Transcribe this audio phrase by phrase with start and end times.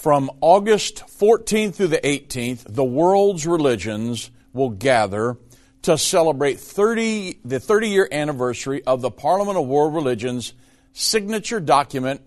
[0.00, 5.36] From August 14th through the 18th, the world's religions will gather
[5.82, 10.54] to celebrate 30, the 30 year anniversary of the Parliament of World Religions
[10.94, 12.22] signature document.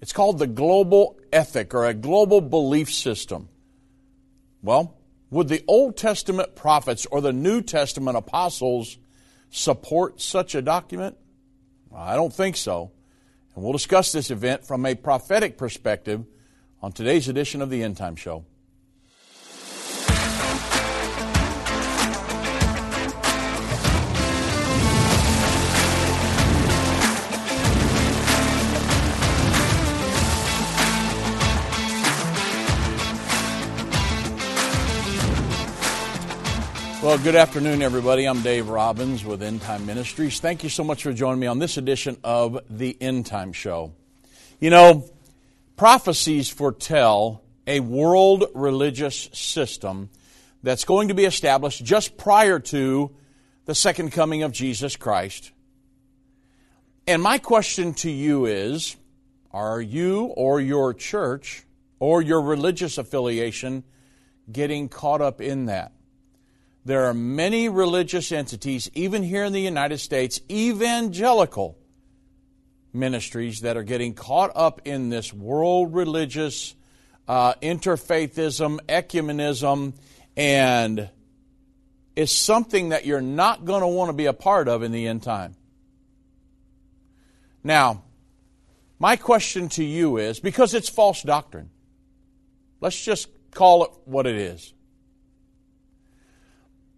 [0.00, 3.50] It's called the Global Ethic or a Global Belief System.
[4.62, 4.96] Well,
[5.28, 8.96] would the Old Testament prophets or the New Testament apostles
[9.50, 11.18] support such a document?
[11.94, 12.90] I don't think so.
[13.54, 16.24] And we'll discuss this event from a prophetic perspective
[16.82, 18.44] on today's edition of the End Time Show.
[37.00, 38.26] Well, good afternoon, everybody.
[38.26, 40.40] I'm Dave Robbins with End Time Ministries.
[40.40, 43.92] Thank you so much for joining me on this edition of the End Time Show.
[44.60, 45.08] You know,
[45.78, 50.10] prophecies foretell a world religious system
[50.62, 53.14] that's going to be established just prior to
[53.64, 55.52] the second coming of Jesus Christ.
[57.06, 58.96] And my question to you is
[59.52, 61.64] Are you or your church
[62.00, 63.84] or your religious affiliation
[64.50, 65.92] getting caught up in that?
[66.84, 71.77] There are many religious entities, even here in the United States, evangelical
[72.92, 76.74] ministries that are getting caught up in this world religious
[77.28, 79.92] uh, interfaithism, ecumenism,
[80.36, 81.10] and
[82.16, 85.06] it's something that you're not going to want to be a part of in the
[85.06, 85.54] end time.
[87.62, 88.04] Now,
[88.98, 91.70] my question to you is because it's false doctrine,
[92.80, 94.72] let's just call it what it is.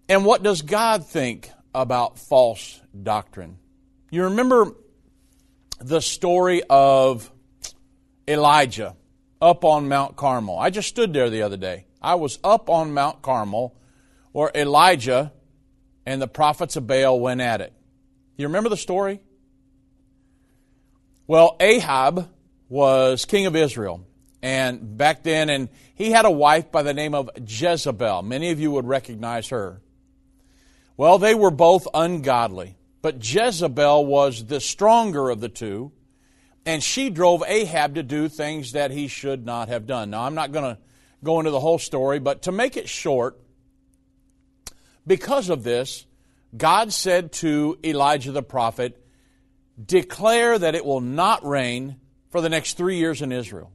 [0.08, 3.58] And what does God think about false doctrine?
[4.10, 4.74] You remember
[5.80, 7.30] the story of
[8.28, 8.96] Elijah
[9.40, 10.58] up on Mount Carmel.
[10.58, 11.86] I just stood there the other day.
[12.00, 13.74] I was up on Mount Carmel
[14.32, 15.32] where Elijah
[16.06, 17.72] and the prophets of Baal went at it.
[18.36, 19.20] You remember the story?
[21.26, 22.28] Well, Ahab
[22.68, 24.06] was king of Israel.
[24.42, 28.22] And back then, and he had a wife by the name of Jezebel.
[28.22, 29.80] Many of you would recognize her.
[30.96, 32.76] Well, they were both ungodly.
[33.02, 35.92] But Jezebel was the stronger of the two,
[36.66, 40.10] and she drove Ahab to do things that he should not have done.
[40.10, 40.80] Now, I'm not going to
[41.24, 43.40] go into the whole story, but to make it short,
[45.06, 46.06] because of this,
[46.56, 48.96] God said to Elijah the prophet,
[49.82, 51.96] Declare that it will not rain
[52.28, 53.72] for the next three years in Israel.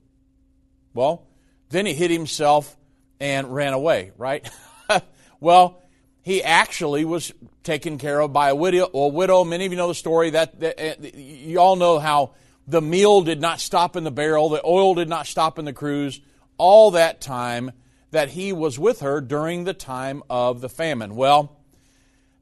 [0.93, 1.27] Well,
[1.69, 2.77] then he hid himself
[3.19, 4.47] and ran away, right?
[5.39, 5.81] well,
[6.25, 7.31] he actually was
[7.61, 8.89] taken care of by a widow.
[8.91, 9.43] A widow.
[9.43, 10.31] Many of you know the story.
[10.31, 12.33] That, that uh, you all know how
[12.67, 15.71] the meal did not stop in the barrel, the oil did not stop in the
[15.71, 16.19] cruse.
[16.57, 17.73] All that time
[18.09, 21.15] that he was with her during the time of the famine.
[21.15, 21.59] Well,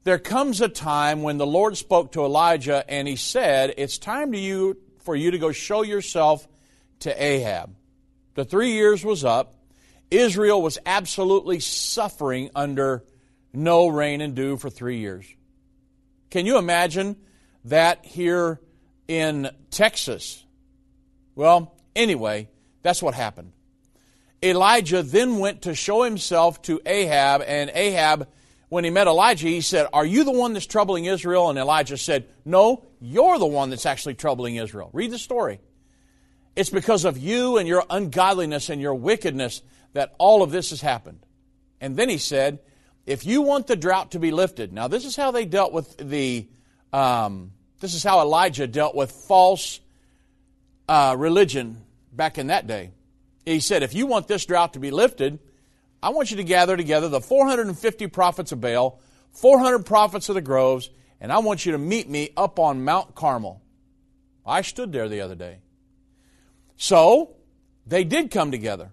[0.04, 4.32] there comes a time when the Lord spoke to Elijah and he said, "It's time
[4.32, 6.48] to you for you to go show yourself
[7.00, 7.76] to Ahab."
[8.32, 9.56] The 3 years was up.
[10.10, 13.04] Israel was absolutely suffering under
[13.56, 15.26] no rain and dew for three years.
[16.30, 17.16] Can you imagine
[17.64, 18.60] that here
[19.08, 20.44] in Texas?
[21.34, 22.48] Well, anyway,
[22.82, 23.52] that's what happened.
[24.42, 28.28] Elijah then went to show himself to Ahab, and Ahab,
[28.68, 31.48] when he met Elijah, he said, Are you the one that's troubling Israel?
[31.48, 34.90] And Elijah said, No, you're the one that's actually troubling Israel.
[34.92, 35.60] Read the story.
[36.56, 40.80] It's because of you and your ungodliness and your wickedness that all of this has
[40.80, 41.24] happened.
[41.80, 42.60] And then he said,
[43.06, 45.96] if you want the drought to be lifted, now this is how they dealt with
[45.96, 46.48] the,
[46.92, 49.80] um, this is how Elijah dealt with false
[50.88, 51.82] uh, religion
[52.12, 52.90] back in that day.
[53.44, 55.38] He said, if you want this drought to be lifted,
[56.02, 59.00] I want you to gather together the 450 prophets of Baal,
[59.32, 60.88] 400 prophets of the groves,
[61.20, 63.60] and I want you to meet me up on Mount Carmel.
[64.46, 65.58] I stood there the other day.
[66.76, 67.36] So,
[67.86, 68.90] they did come together.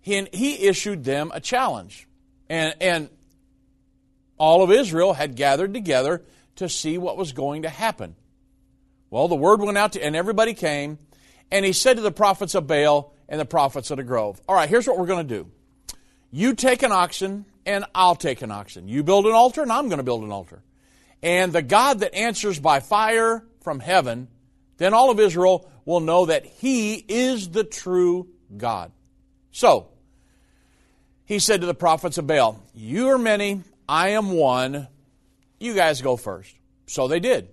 [0.00, 2.06] He, he issued them a challenge.
[2.48, 3.08] And, and
[4.38, 6.22] all of Israel had gathered together
[6.56, 8.16] to see what was going to happen.
[9.10, 10.98] Well, the word went out to, and everybody came,
[11.50, 14.54] and he said to the prophets of Baal and the prophets of the grove, All
[14.54, 15.50] right, here's what we're going to do.
[16.30, 18.88] You take an oxen, and I'll take an oxen.
[18.88, 20.62] You build an altar, and I'm going to build an altar.
[21.22, 24.28] And the God that answers by fire from heaven,
[24.76, 28.92] then all of Israel will know that he is the true God.
[29.50, 29.88] So,
[31.24, 34.88] he said to the prophets of Baal, You are many, I am one.
[35.58, 36.54] You guys go first.
[36.86, 37.48] So they did.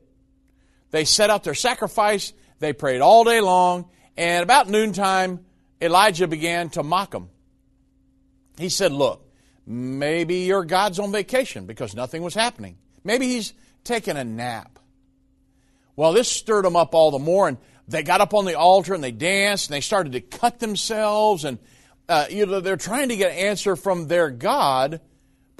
[0.91, 2.33] They set up their sacrifice.
[2.59, 3.89] They prayed all day long.
[4.15, 5.45] And about noontime,
[5.81, 7.29] Elijah began to mock them.
[8.57, 9.27] He said, Look,
[9.65, 12.77] maybe your God's on vacation because nothing was happening.
[13.03, 13.53] Maybe he's
[13.83, 14.79] taking a nap.
[15.95, 17.57] Well, this stirred them up all the more, and
[17.87, 21.43] they got up on the altar and they danced and they started to cut themselves,
[21.45, 21.59] and
[22.07, 25.01] uh, you know they're trying to get an answer from their God,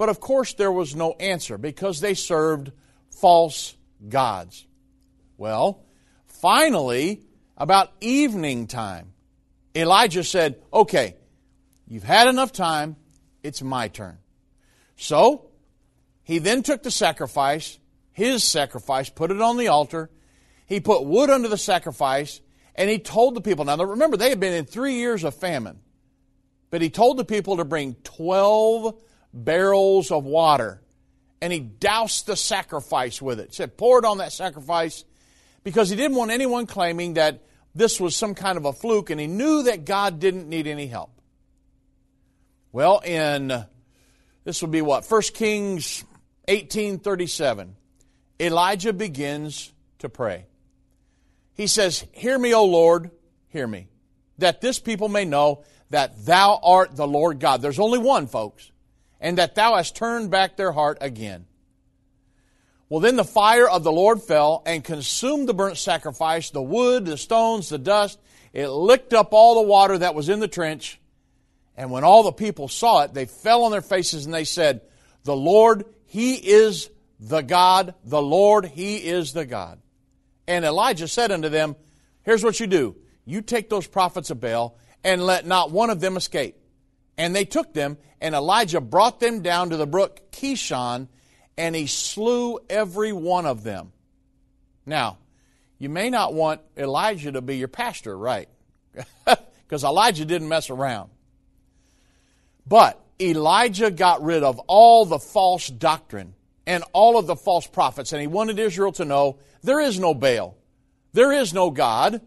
[0.04, 2.70] but of course there was no answer because they served
[3.10, 3.74] false
[4.06, 4.66] gods.
[5.38, 5.82] Well,
[6.26, 7.22] finally,
[7.56, 9.14] about evening time,
[9.74, 11.16] Elijah said, "Okay,
[11.88, 12.96] you've had enough time.
[13.42, 14.18] It's my turn."
[14.94, 15.46] So
[16.22, 17.78] he then took the sacrifice,
[18.12, 20.10] his sacrifice, put it on the altar.
[20.66, 22.42] He put wood under the sacrifice,
[22.74, 23.64] and he told the people.
[23.64, 25.80] Now, remember, they had been in three years of famine.
[26.68, 29.00] But he told the people to bring 12
[29.34, 30.80] barrels of water,
[31.42, 33.48] and he doused the sacrifice with it.
[33.48, 35.04] He said, pour it on that sacrifice,
[35.62, 37.42] because he didn't want anyone claiming that
[37.74, 40.86] this was some kind of a fluke, and he knew that God didn't need any
[40.86, 41.10] help.
[42.72, 43.66] Well, in
[44.44, 45.04] this would be what?
[45.04, 46.04] 1 Kings
[46.46, 47.76] 1837,
[48.40, 50.46] Elijah begins to pray.
[51.54, 53.10] He says, Hear me, O Lord,
[53.48, 53.88] hear me,
[54.38, 57.62] that this people may know that thou art the Lord God.
[57.62, 58.70] There's only one, folks,
[59.24, 61.46] and that thou hast turned back their heart again.
[62.88, 67.06] Well, then the fire of the Lord fell and consumed the burnt sacrifice, the wood,
[67.06, 68.20] the stones, the dust.
[68.52, 71.00] It licked up all the water that was in the trench.
[71.76, 74.82] And when all the people saw it, they fell on their faces and they said,
[75.24, 79.80] The Lord he is the God, the Lord, He is the God.
[80.46, 81.74] And Elijah said unto them,
[82.22, 82.94] Here's what you do.
[83.24, 86.56] You take those prophets of Baal and let not one of them escape.
[87.16, 91.08] And they took them, and Elijah brought them down to the brook Kishon,
[91.56, 93.92] and he slew every one of them.
[94.84, 95.18] Now,
[95.78, 98.48] you may not want Elijah to be your pastor, right?
[99.66, 101.08] Because Elijah didn't mess around.
[102.66, 106.34] But Elijah got rid of all the false doctrine
[106.66, 110.14] and all of the false prophets, and he wanted Israel to know there is no
[110.14, 110.56] Baal,
[111.14, 112.20] there is no God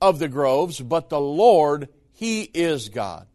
[0.00, 3.26] of the groves, but the Lord, He is God.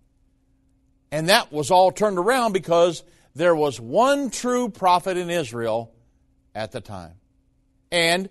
[1.11, 3.03] And that was all turned around because
[3.35, 5.93] there was one true prophet in Israel
[6.55, 7.15] at the time.
[7.91, 8.29] And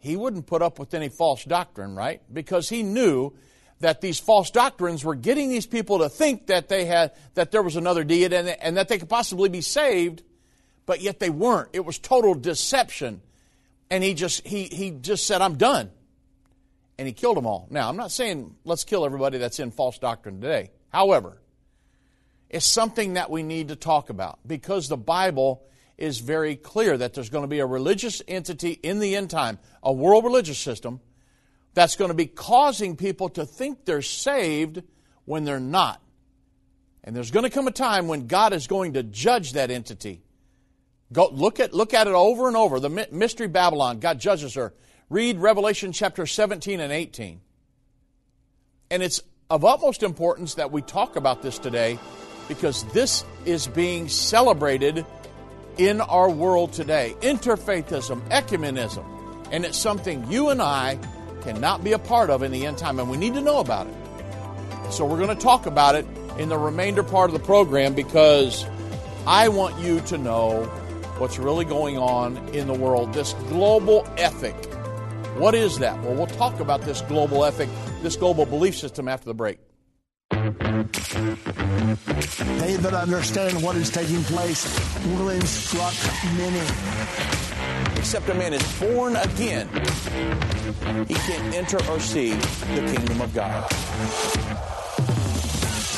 [0.00, 2.20] he wouldn't put up with any false doctrine, right?
[2.32, 3.32] Because he knew
[3.80, 7.62] that these false doctrines were getting these people to think that they had that there
[7.62, 10.22] was another deity and, and that they could possibly be saved,
[10.86, 11.70] but yet they weren't.
[11.72, 13.20] It was total deception.
[13.90, 15.90] And he just he he just said, I'm done.
[16.98, 17.66] And he killed them all.
[17.70, 20.70] Now, I'm not saying let's kill everybody that's in false doctrine today.
[20.90, 21.38] However,
[22.54, 25.64] it's something that we need to talk about because the Bible
[25.98, 29.58] is very clear that there's going to be a religious entity in the end time,
[29.82, 31.00] a world religious system
[31.74, 34.84] that's going to be causing people to think they're saved
[35.24, 36.00] when they're not.
[37.02, 40.22] And there's going to come a time when God is going to judge that entity.
[41.12, 42.78] Go look at look at it over and over.
[42.78, 44.72] The mystery Babylon, God judges her.
[45.10, 47.40] Read Revelation chapter 17 and 18.
[48.92, 49.20] And it's
[49.50, 51.98] of utmost importance that we talk about this today
[52.48, 55.04] because this is being celebrated
[55.78, 57.14] in our world today.
[57.20, 59.04] Interfaithism, ecumenism.
[59.50, 60.98] And it's something you and I
[61.42, 63.86] cannot be a part of in the end time, and we need to know about
[63.86, 64.92] it.
[64.92, 66.06] So we're going to talk about it
[66.38, 68.64] in the remainder part of the program because
[69.26, 70.64] I want you to know
[71.18, 73.12] what's really going on in the world.
[73.14, 74.54] This global ethic.
[75.36, 76.00] What is that?
[76.02, 77.68] Well, we'll talk about this global ethic,
[78.02, 79.58] this global belief system after the break.
[82.60, 84.66] They that understand what is taking place
[85.06, 86.60] will instruct many.
[87.96, 89.68] Except a man is born again,
[91.08, 93.64] he can't enter or see the kingdom of God.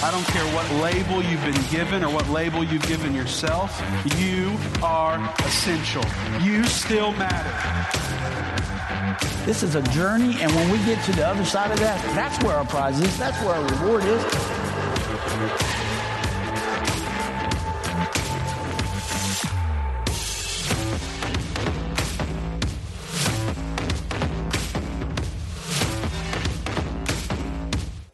[0.05, 3.83] I don't care what label you've been given or what label you've given yourself.
[4.17, 6.05] You are essential.
[6.41, 7.96] You still matter.
[9.47, 12.43] This is a journey, and when we get to the other side of that, that's
[12.43, 13.17] where our prize is.
[13.17, 14.23] That's where our reward is.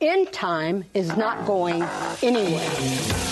[0.02, 1.82] End time is not going
[2.22, 3.31] anywhere.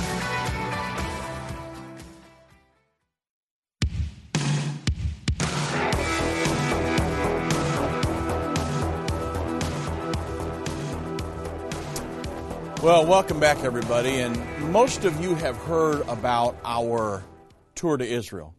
[12.83, 14.21] Well, welcome back, everybody.
[14.21, 17.23] And most of you have heard about our
[17.75, 18.55] tour to Israel.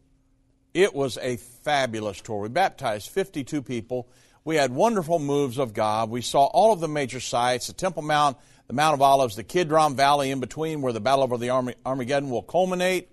[0.72, 2.42] It was a fabulous tour.
[2.42, 4.08] We baptized 52 people.
[4.44, 6.08] We had wonderful moves of God.
[6.08, 8.36] We saw all of the major sites the Temple Mount,
[8.68, 12.30] the Mount of Olives, the Kidron Valley in between where the Battle over the Armageddon
[12.30, 13.08] will culminate,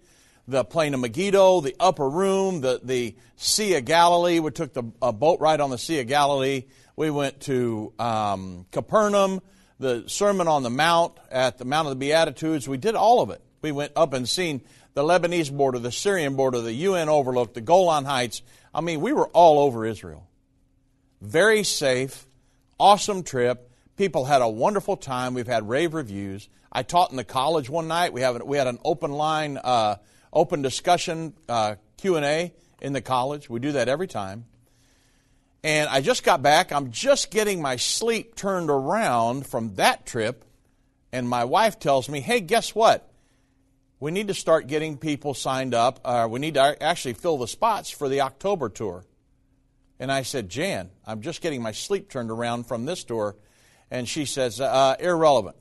[0.48, 4.38] the Plain of Megiddo, the Upper Room, the, the Sea of Galilee.
[4.38, 6.66] We took the a boat ride on the Sea of Galilee.
[6.96, 9.42] We went to um, Capernaum
[9.80, 12.68] the Sermon on the Mount at the Mount of the Beatitudes.
[12.68, 13.42] We did all of it.
[13.62, 14.62] We went up and seen
[14.94, 18.42] the Lebanese border, the Syrian border, the UN overlook, the Golan Heights.
[18.74, 20.28] I mean, we were all over Israel.
[21.22, 22.26] Very safe,
[22.80, 23.72] awesome trip.
[23.98, 25.34] People had a wonderful time.
[25.34, 26.48] We've had rave reviews.
[26.72, 28.14] I taught in the college one night.
[28.14, 29.98] We have we had an open line, uh,
[30.32, 33.50] open discussion uh, Q and A in the college.
[33.50, 34.46] We do that every time.
[35.64, 36.72] And I just got back.
[36.72, 40.46] I'm just getting my sleep turned around from that trip.
[41.12, 43.10] And my wife tells me, hey, guess what?
[44.00, 46.00] We need to start getting people signed up.
[46.06, 49.04] Uh, we need to actually fill the spots for the October tour.
[50.00, 53.36] And I said, Jan, I'm just getting my sleep turned around from this tour.
[53.92, 55.58] And she says, uh, irrelevant.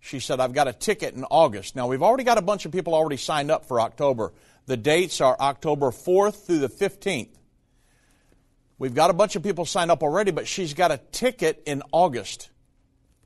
[0.00, 1.74] She said, I've got a ticket in August.
[1.74, 4.32] Now, we've already got a bunch of people already signed up for October.
[4.66, 7.37] The dates are October 4th through the 15th.
[8.78, 11.82] We've got a bunch of people signed up already, but she's got a ticket in
[11.90, 12.50] August.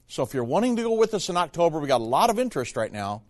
[0.07, 2.39] So if you're wanting to go with us in October, we got a lot of
[2.39, 3.23] interest right now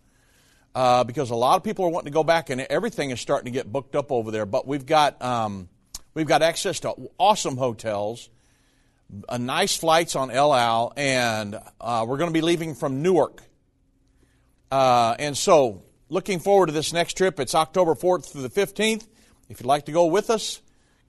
[0.73, 3.45] uh, because a lot of people are wanting to go back, and everything is starting
[3.45, 4.45] to get booked up over there.
[4.45, 5.67] But we've got um,
[6.13, 8.29] we've got access to awesome hotels,
[9.27, 13.43] uh, nice flights on El Al, and uh, we're going to be leaving from Newark.
[14.71, 17.39] Uh, and so, looking forward to this next trip.
[17.39, 19.05] It's October 4th through the 15th.
[19.49, 20.62] If you'd like to go with us,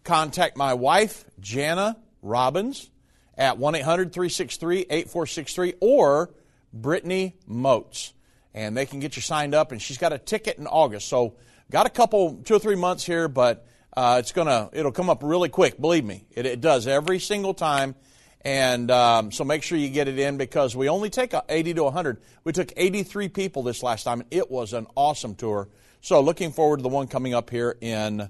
[0.05, 2.91] contact my wife, Jana Robbins,
[3.37, 6.31] at 1 800 363 8463 or
[6.73, 8.13] Brittany Moats.
[8.53, 11.09] And they can get you signed up, and she's got a ticket in August.
[11.09, 11.35] So,
[11.71, 15.23] got a couple, two or three months here, but uh, it's gonna, it'll come up
[15.25, 15.81] really quick.
[15.81, 17.97] Believe me, it, it does every single time.
[18.43, 21.85] And um, so make sure you get it in because we only take 80 to
[21.85, 22.21] 100.
[22.45, 25.69] We took 83 people this last time, and it was an awesome tour.
[26.03, 28.29] So looking forward to the one coming up here in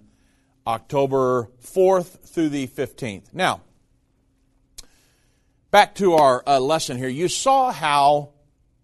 [0.67, 3.33] October 4th through the 15th.
[3.33, 3.61] Now,
[5.71, 7.09] back to our uh, lesson here.
[7.09, 8.31] You saw how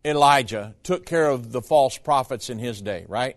[0.04, 3.37] Elijah took care of the false prophets in his day, right?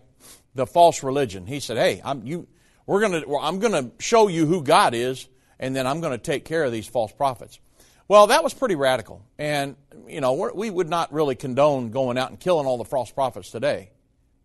[0.54, 1.46] The false religion.
[1.46, 2.46] He said, "Hey, I'm you.
[2.86, 3.22] We're gonna.
[3.38, 6.86] I'm gonna show you who God is, and then I'm to take care of these
[6.86, 7.58] false prophets."
[8.06, 12.30] Well, that was pretty radical, and you know we would not really condone going out
[12.30, 13.90] and killing all the false prophets today.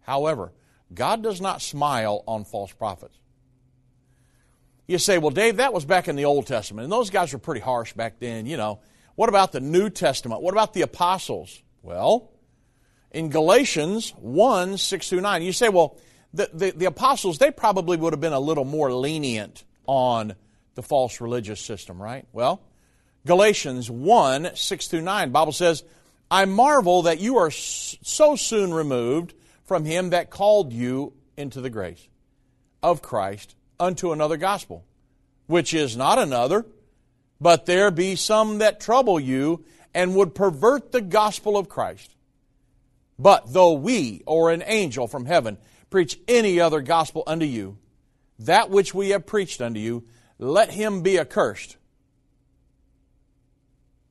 [0.01, 0.51] However,
[0.93, 3.15] God does not smile on false prophets.
[4.89, 7.38] You say, well, Dave, that was back in the Old Testament, and those guys were
[7.38, 8.79] pretty harsh back then, you know.
[9.13, 10.41] What about the New Testament?
[10.41, 11.62] What about the apostles?
[11.84, 12.31] Well,
[13.12, 15.96] in Galatians 1 6 through 9, you say, well,
[16.34, 20.34] the, the, the apostles, they probably would have been a little more lenient on
[20.74, 22.25] the false religious system, right?
[22.34, 22.60] Well,
[23.27, 25.84] Galatians 1 6 through 9, Bible says,
[26.31, 31.69] I marvel that you are so soon removed from him that called you into the
[31.69, 32.08] grace
[32.81, 34.86] of Christ unto another gospel,
[35.48, 36.65] which is not another,
[37.41, 42.15] but there be some that trouble you and would pervert the gospel of Christ.
[43.17, 45.57] But though we, or an angel from heaven,
[45.89, 47.77] preach any other gospel unto you,
[48.39, 50.05] that which we have preached unto you,
[50.38, 51.75] let him be accursed.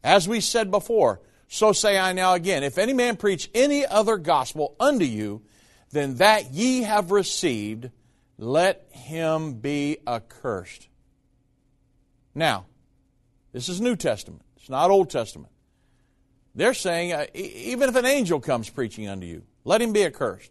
[0.04, 4.18] As we said before, so say I now again, if any man preach any other
[4.18, 5.42] gospel unto you
[5.90, 7.90] than that ye have received,
[8.38, 10.88] let him be accursed.
[12.34, 12.66] Now,
[13.52, 14.42] this is New Testament.
[14.56, 15.52] It's not Old Testament.
[16.54, 20.50] They're saying, uh, even if an angel comes preaching unto you, let him be accursed.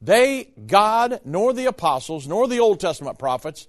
[0.00, 3.66] They, God, nor the apostles, nor the Old Testament prophets,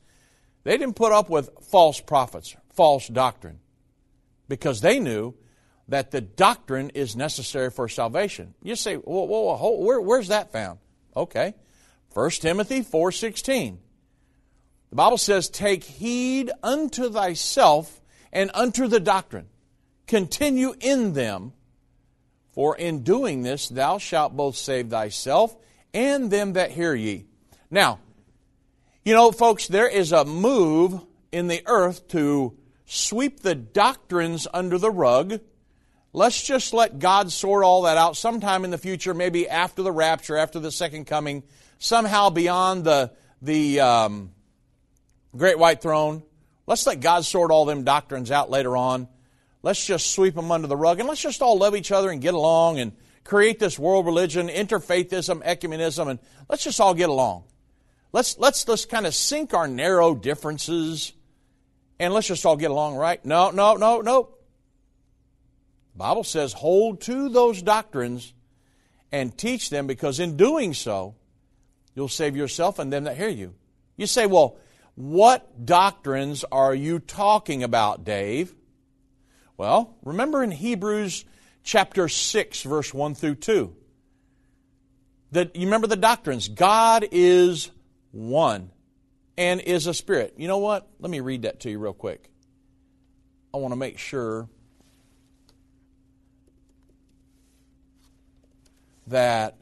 [0.64, 3.60] they didn't put up with false prophets, false doctrine,
[4.50, 5.34] because they knew
[5.88, 8.54] that the doctrine is necessary for salvation.
[8.62, 10.80] You say, whoa, whoa, whoa where, where's that found?
[11.16, 11.54] Okay.
[12.18, 13.78] 1 Timothy 4.16.
[14.90, 18.02] The Bible says, Take heed unto thyself
[18.34, 19.46] and unto the doctrine.
[20.08, 21.54] Continue in them,
[22.50, 25.56] for in doing this thou shalt both save thyself
[25.94, 27.28] and them that hear ye.
[27.70, 28.00] Now,
[29.06, 31.00] you know, folks, there is a move
[31.32, 32.58] in the earth to
[32.88, 35.40] sweep the doctrines under the rug.
[36.14, 39.92] Let's just let God sort all that out sometime in the future, maybe after the
[39.92, 41.44] rapture, after the second coming,
[41.80, 44.32] somehow beyond the, the um,
[45.36, 46.24] great white throne.
[46.66, 49.08] Let's let God sort all them doctrines out later on.
[49.64, 52.22] Let's just sweep them under the rug and let's just all love each other and
[52.22, 52.94] get along and
[53.24, 56.20] create this world religion, interfaithism, ecumenism, and
[56.50, 57.44] let's just all get along.
[58.14, 61.14] Let's, let's just kind of sink our narrow differences
[62.00, 63.24] and let's just all get along, right?
[63.26, 64.30] No, no, no, no.
[65.94, 68.34] The Bible says hold to those doctrines
[69.12, 71.16] and teach them because in doing so,
[71.98, 73.56] you'll save yourself and them that hear you.
[73.98, 74.56] You say, well,
[74.94, 78.54] what doctrines are you talking about, Dave?
[79.58, 81.26] Well, remember in Hebrews
[81.64, 83.76] chapter 6, verse 1 through 2.
[85.32, 86.48] That you remember the doctrines.
[86.48, 87.72] God is
[88.12, 88.70] one
[89.36, 90.36] and is a spirit.
[90.38, 90.88] You know what?
[91.00, 92.30] Let me read that to you real quick.
[93.56, 94.48] I want to make sure
[99.08, 99.58] that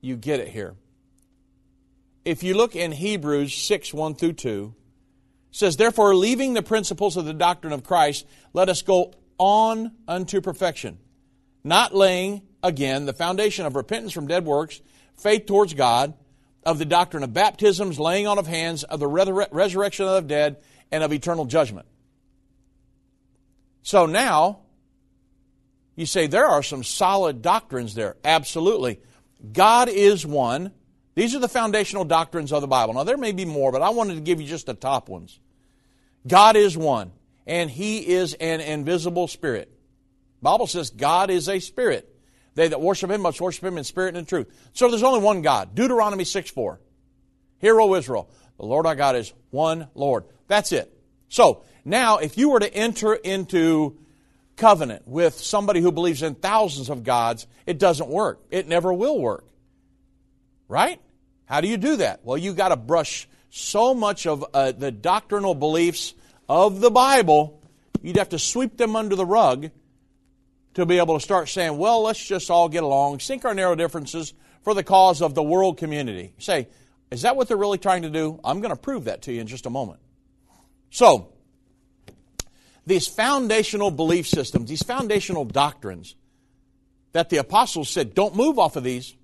[0.00, 0.76] you get it here.
[2.26, 4.74] If you look in Hebrews 6 1 through 2,
[5.52, 10.40] says, Therefore, leaving the principles of the doctrine of Christ, let us go on unto
[10.40, 10.98] perfection,
[11.62, 14.80] not laying, again, the foundation of repentance from dead works,
[15.16, 16.14] faith towards God,
[16.64, 20.56] of the doctrine of baptisms, laying on of hands, of the resurrection of the dead,
[20.90, 21.86] and of eternal judgment.
[23.82, 24.62] So now,
[25.94, 28.16] you say there are some solid doctrines there.
[28.24, 28.98] Absolutely.
[29.52, 30.72] God is one.
[31.16, 32.94] These are the foundational doctrines of the Bible.
[32.94, 35.40] Now, there may be more, but I wanted to give you just the top ones.
[36.26, 37.10] God is one,
[37.46, 39.68] and He is an invisible spirit.
[40.40, 42.12] The Bible says God is a spirit.
[42.54, 44.46] They that worship him must worship him in spirit and in truth.
[44.72, 45.74] So there's only one God.
[45.74, 46.80] Deuteronomy 6 4.
[47.58, 50.24] Hear, O Israel, the Lord our God is one Lord.
[50.48, 50.92] That's it.
[51.28, 53.98] So now, if you were to enter into
[54.56, 58.40] covenant with somebody who believes in thousands of gods, it doesn't work.
[58.50, 59.44] It never will work.
[60.68, 61.00] Right?
[61.46, 62.20] How do you do that?
[62.24, 66.14] Well, you've got to brush so much of uh, the doctrinal beliefs
[66.48, 67.60] of the Bible,
[68.02, 69.70] you'd have to sweep them under the rug
[70.74, 73.74] to be able to start saying, well, let's just all get along, sink our narrow
[73.74, 76.34] differences for the cause of the world community.
[76.38, 76.68] say,
[77.10, 78.38] is that what they're really trying to do?
[78.44, 80.00] I'm going to prove that to you in just a moment.
[80.90, 81.32] So,
[82.84, 86.14] these foundational belief systems, these foundational doctrines
[87.12, 89.14] that the apostles said, don't move off of these.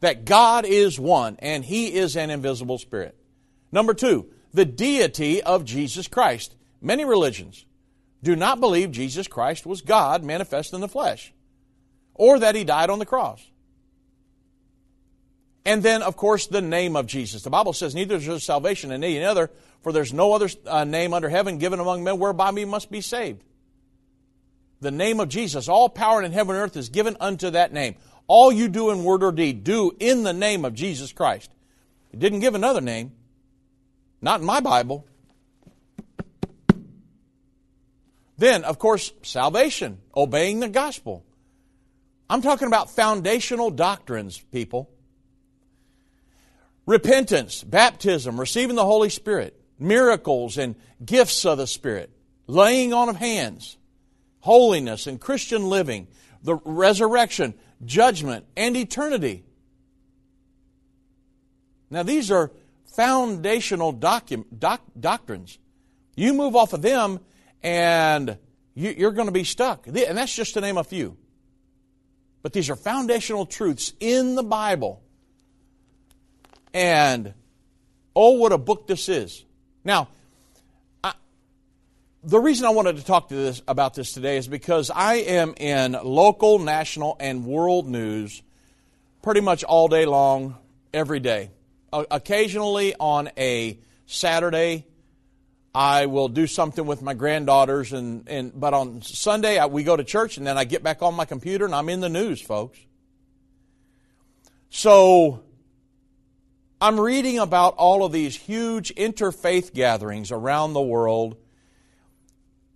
[0.00, 3.16] That God is one and He is an invisible spirit.
[3.72, 6.54] Number two, the deity of Jesus Christ.
[6.80, 7.64] Many religions
[8.22, 11.32] do not believe Jesus Christ was God manifest in the flesh
[12.14, 13.44] or that he died on the cross.
[15.64, 17.42] And then, of course, the name of Jesus.
[17.42, 19.50] The Bible says, Neither is there salvation in any other,
[19.82, 23.00] for there's no other uh, name under heaven given among men whereby we must be
[23.00, 23.42] saved.
[24.80, 25.68] The name of Jesus.
[25.68, 27.96] All power in heaven and earth is given unto that name.
[28.28, 31.50] All you do in word or deed, do in the name of Jesus Christ.
[32.10, 33.12] He didn't give another name.
[34.20, 35.06] Not in my Bible.
[38.38, 41.24] Then, of course, salvation, obeying the gospel.
[42.28, 44.90] I'm talking about foundational doctrines, people.
[46.86, 52.10] Repentance, baptism, receiving the Holy Spirit, miracles and gifts of the Spirit,
[52.46, 53.76] laying on of hands,
[54.40, 56.08] holiness and Christian living,
[56.42, 59.44] the resurrection, judgment, and eternity.
[61.90, 62.50] Now, these are
[62.94, 65.58] foundational docu- doc- doctrines.
[66.16, 67.20] You move off of them,
[67.62, 68.38] and
[68.74, 69.86] you, are going to be stuck.
[69.86, 71.16] And that's just to name a few.
[72.42, 75.02] But these are foundational truths in the Bible.
[76.72, 77.34] And
[78.14, 79.44] oh, what a book this is.
[79.84, 80.08] Now,
[82.26, 85.54] the reason I wanted to talk to this about this today is because I am
[85.58, 88.42] in local, national, and world news
[89.22, 90.56] pretty much all day long,
[90.92, 91.50] every day.
[91.92, 94.86] occasionally on a Saturday,
[95.72, 99.96] I will do something with my granddaughters, and, and but on Sunday I, we go
[99.96, 102.40] to church, and then I get back on my computer and I'm in the news,
[102.40, 102.78] folks.
[104.68, 105.44] So,
[106.80, 111.36] I'm reading about all of these huge interfaith gatherings around the world,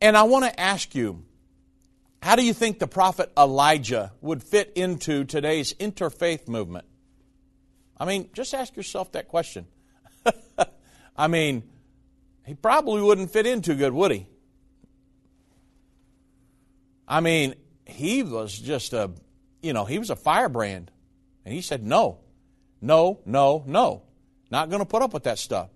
[0.00, 1.24] and I want to ask you
[2.22, 6.84] how do you think the prophet Elijah would fit into today's interfaith movement?
[7.96, 9.66] I mean, just ask yourself that question.
[11.16, 11.62] I mean,
[12.44, 14.26] he probably wouldn't fit in too good, would he?
[17.08, 17.54] I mean,
[17.86, 19.10] he was just a,
[19.62, 20.90] you know, he was a firebrand.
[21.44, 22.18] And he said, no,
[22.80, 24.02] no, no, no.
[24.50, 25.70] Not going to put up with that stuff.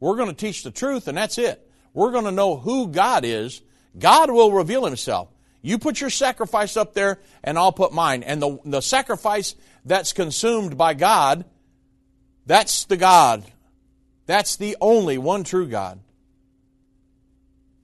[0.00, 1.68] We're going to teach the truth, and that's it.
[1.94, 3.60] We're going to know who God is.
[3.98, 5.28] God will reveal himself.
[5.60, 8.22] You put your sacrifice up there, and I'll put mine.
[8.22, 11.44] And the, the sacrifice that's consumed by God,
[12.46, 13.44] that's the God.
[14.26, 16.00] That's the only one true God.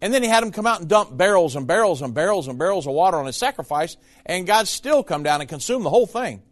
[0.00, 2.58] And then he had him come out and dump barrels and barrels and barrels and
[2.58, 6.06] barrels of water on his sacrifice, and God still come down and consume the whole
[6.06, 6.42] thing.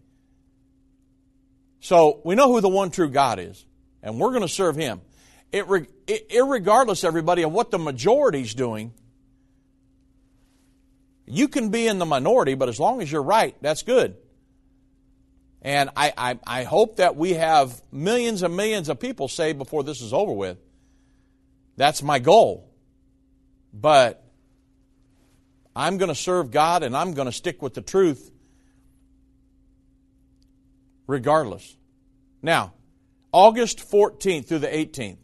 [1.81, 3.65] So we know who the one true God is,
[4.03, 5.01] and we're going to serve him.
[5.53, 5.65] It,
[6.07, 8.93] it, irregardless, everybody, of what the majority's doing,
[11.27, 14.17] you can be in the minority, but as long as you're right, that's good.
[15.63, 19.83] And I, I, I, hope that we have millions and millions of people saved before
[19.83, 20.59] this is over with.
[21.77, 22.71] That's my goal.
[23.73, 24.23] But
[25.75, 28.31] I'm going to serve God and I'm going to stick with the truth
[31.07, 31.77] regardless.
[32.43, 32.75] Now,
[33.33, 35.19] August 14th through the 18th,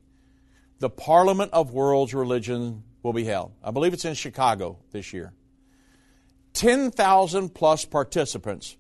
[0.83, 3.53] the Parliament of World's Religion will be held.
[3.63, 5.33] I believe it's in Chicago this year.
[6.55, 8.77] 10,000 plus participants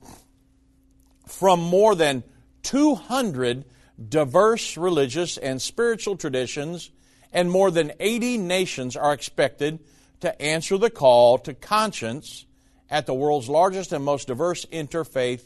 [1.29, 2.25] from more than
[2.65, 3.65] 200
[4.09, 6.91] diverse religious and spiritual traditions
[7.33, 9.79] and more than 80 nations are expected
[10.23, 12.47] to answer the call to conscience
[12.91, 15.43] at the world's largest and most diverse interfaith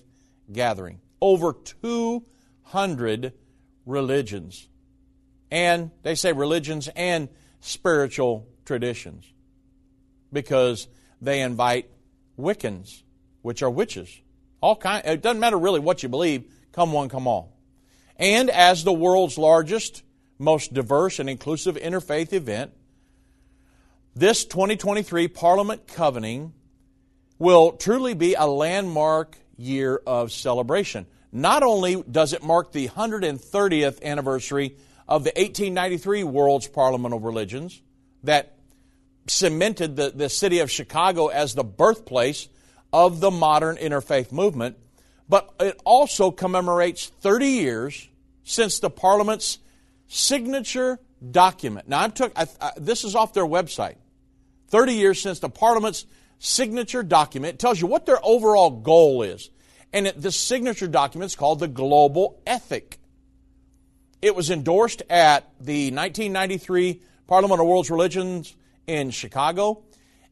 [0.51, 1.01] gathering.
[1.21, 3.35] Over 200
[3.85, 4.69] religions.
[5.51, 7.29] And they say religions and
[7.61, 9.25] spiritual traditions
[10.33, 10.89] because
[11.21, 11.89] they invite
[12.39, 13.03] Wiccans,
[13.43, 14.21] which are witches.
[14.61, 17.57] All kind, it doesn't matter really what you believe, come one, come all.
[18.17, 20.03] And as the world's largest,
[20.39, 22.73] most diverse, and inclusive interfaith event,
[24.15, 26.55] this 2023 Parliament Covenant
[27.39, 31.07] will truly be a landmark year of celebration.
[31.33, 34.77] Not only does it mark the 130th anniversary
[35.09, 37.81] of the 1893 World's Parliament of Religions
[38.25, 38.57] that
[39.29, 42.49] cemented the, the city of Chicago as the birthplace
[42.93, 44.77] of the modern interfaith movement,
[45.29, 48.09] but it also commemorates 30 years
[48.45, 49.59] since the Parliament's
[50.07, 51.89] signature document.
[51.89, 53.97] Now, I took I, I, this is off their website.
[54.69, 56.07] 30 years since the Parliament's
[56.39, 59.51] signature document it tells you what their overall goal is.
[59.93, 62.99] And it, signature document is called the Global Ethic.
[64.23, 69.83] It was endorsed at the 1993 Parliament of World's Religions in Chicago.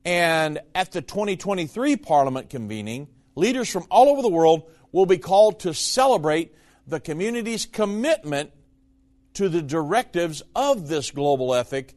[0.05, 5.61] And at the 2023 Parliament convening, leaders from all over the world will be called
[5.61, 6.55] to celebrate
[6.87, 8.53] the community's commitment
[9.35, 11.94] to the directives of this global ethic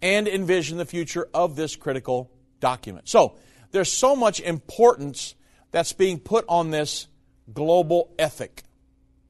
[0.00, 3.08] and envision the future of this critical document.
[3.08, 3.36] So,
[3.70, 5.34] there's so much importance
[5.70, 7.06] that's being put on this
[7.52, 8.64] global ethic.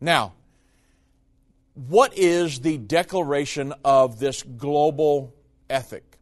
[0.01, 0.35] Now,
[1.75, 5.35] what is the declaration of this global
[5.71, 6.19] ethic?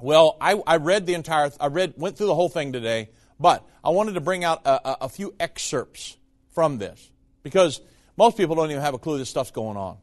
[0.00, 3.68] Well, I, I read the entire, I read, went through the whole thing today, but
[3.84, 6.16] I wanted to bring out a, a, a few excerpts
[6.52, 7.10] from this
[7.42, 7.80] because
[8.16, 9.98] most people don't even have a clue this stuff's going on.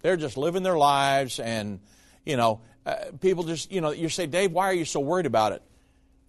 [0.00, 1.80] They're just living their lives, and
[2.24, 5.26] you know, uh, people just, you know, you say, Dave, why are you so worried
[5.26, 5.62] about it?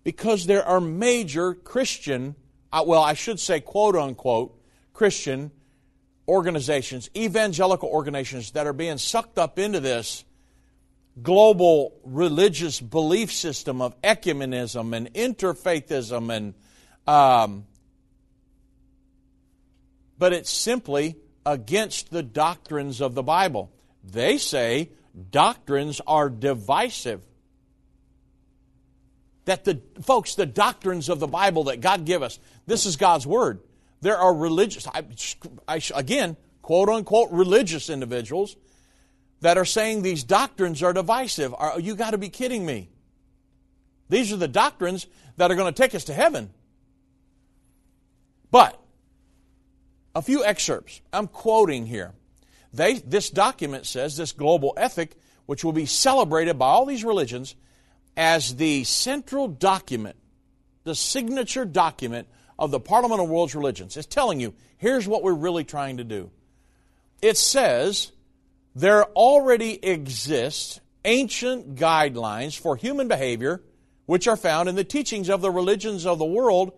[0.03, 2.35] Because there are major Christian,
[2.71, 4.59] uh, well, I should say, quote unquote,
[4.93, 5.51] Christian
[6.27, 10.23] organizations, evangelical organizations that are being sucked up into this
[11.21, 16.53] global religious belief system of ecumenism and interfaithism and
[17.05, 17.65] um,
[20.17, 23.71] but it's simply against the doctrines of the Bible.
[24.03, 24.89] They say
[25.31, 27.21] doctrines are divisive.
[29.45, 33.27] That the folks, the doctrines of the Bible that God give us, this is God's
[33.27, 33.59] word.
[34.03, 35.05] There are religious, I,
[35.65, 38.57] I, again, quote unquote, religious individuals
[39.39, 41.55] that are saying these doctrines are divisive.
[41.57, 42.89] Are, you got to be kidding me.
[44.09, 46.49] These are the doctrines that are going to take us to heaven.
[48.51, 48.77] But
[50.13, 50.99] a few excerpts.
[51.13, 52.11] I'm quoting here.
[52.73, 57.55] They, this document says this global ethic, which will be celebrated by all these religions
[58.17, 60.17] as the central document,
[60.83, 63.97] the signature document of the Parliament of World's Religions.
[63.97, 66.31] It's telling you, here's what we're really trying to do.
[67.21, 68.11] It says
[68.75, 73.61] there already exist ancient guidelines for human behavior,
[74.05, 76.73] which are found in the teachings of the religions of the world,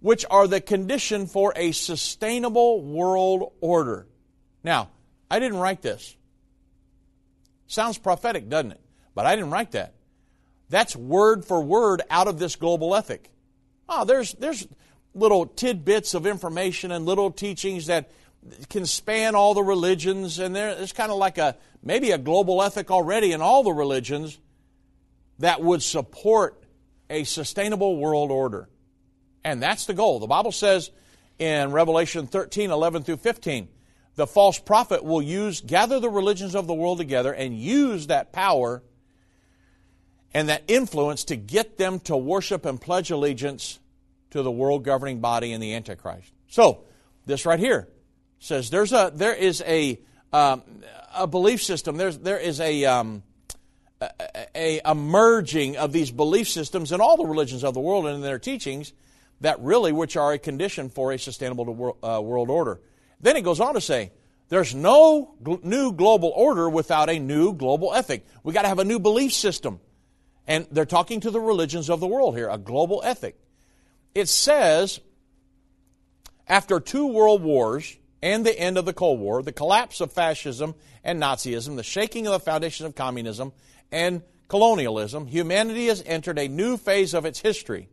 [0.00, 4.06] which are the condition for a sustainable world order.
[4.64, 4.90] Now,
[5.30, 6.16] I didn't write this.
[7.66, 8.80] Sounds prophetic, doesn't it?
[9.14, 9.94] But I didn't write that.
[10.68, 13.30] That's word for word out of this global ethic.
[13.88, 14.66] Oh, there's, there's
[15.14, 18.10] little tidbits of information and little teachings that
[18.68, 22.90] can span all the religions, and there's kind of like a maybe a global ethic
[22.90, 24.38] already in all the religions
[25.38, 26.62] that would support
[27.08, 28.68] a sustainable world order.
[29.44, 30.20] And that's the goal.
[30.20, 30.90] The Bible says
[31.38, 33.68] in Revelation 13, 11 through 15,
[34.16, 38.32] the false prophet will use, gather the religions of the world together and use that
[38.32, 38.82] power
[40.32, 43.79] and that influence to get them to worship and pledge allegiance
[44.30, 46.32] to the world governing body and the Antichrist.
[46.48, 46.84] So,
[47.26, 47.88] this right here
[48.38, 50.00] says there's a there is a
[50.32, 50.62] um,
[51.14, 51.96] a belief system.
[51.96, 53.22] There's there is a, um,
[54.54, 58.16] a a merging of these belief systems in all the religions of the world and
[58.16, 58.92] in their teachings
[59.40, 62.80] that really which are a condition for a sustainable uh, world order.
[63.20, 64.12] Then it goes on to say
[64.48, 68.26] there's no new global order without a new global ethic.
[68.42, 69.80] We got to have a new belief system.
[70.46, 73.38] And they're talking to the religions of the world here, a global ethic.
[74.14, 75.00] It says,
[76.48, 80.74] after two world wars and the end of the Cold War, the collapse of fascism
[81.04, 83.52] and Nazism, the shaking of the foundation of communism
[83.92, 87.88] and colonialism, humanity has entered a new phase of its history.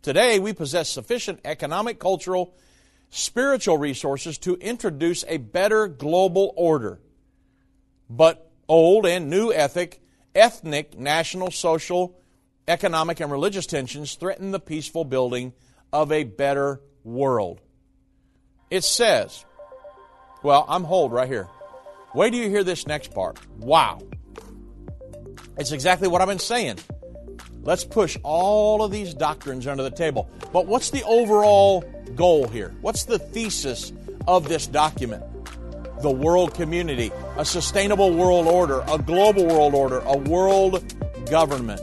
[0.00, 2.54] Today, we possess sufficient economic, cultural,
[3.10, 7.00] spiritual resources to introduce a better global order.
[8.08, 10.00] But old and new ethic
[10.34, 12.16] ethnic, national, social,
[12.72, 15.52] economic, and religious tensions threaten the peaceful building
[15.92, 17.60] of a better world.
[18.70, 19.44] It says,
[20.42, 21.48] well, I'm hold right here.
[22.14, 23.38] Wait till you hear this next part.
[23.58, 24.00] Wow.
[25.58, 26.78] It's exactly what I've been saying.
[27.62, 30.28] Let's push all of these doctrines under the table.
[30.52, 31.82] But what's the overall
[32.16, 32.74] goal here?
[32.80, 33.92] What's the thesis
[34.26, 35.22] of this document?
[36.02, 40.82] the world community, a sustainable world order, a global world order, a world
[41.30, 41.80] government.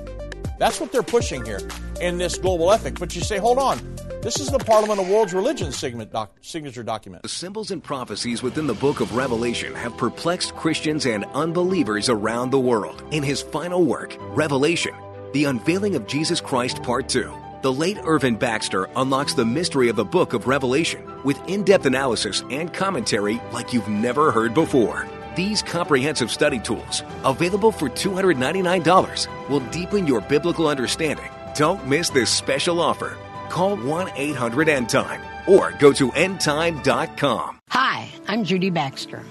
[0.59, 1.61] That's what they're pushing here
[1.99, 2.99] in this global ethic.
[2.99, 3.79] But you say, hold on,
[4.21, 5.71] this is the Parliament of World's Religion
[6.11, 7.23] doc, signature document.
[7.23, 12.51] The symbols and prophecies within the book of Revelation have perplexed Christians and unbelievers around
[12.51, 13.01] the world.
[13.11, 14.93] In his final work, Revelation,
[15.33, 19.97] the unveiling of Jesus Christ, Part 2 the late Irvin Baxter unlocks the mystery of
[19.97, 25.05] the book of Revelation with in depth analysis and commentary like you've never heard before.
[25.35, 31.29] These comprehensive study tools, available for $299, will deepen your biblical understanding.
[31.55, 33.17] Don't miss this special offer.
[33.49, 37.59] Call 1 800 End Time or go to endtime.com.
[37.69, 39.23] Hi, I'm Judy Baxter.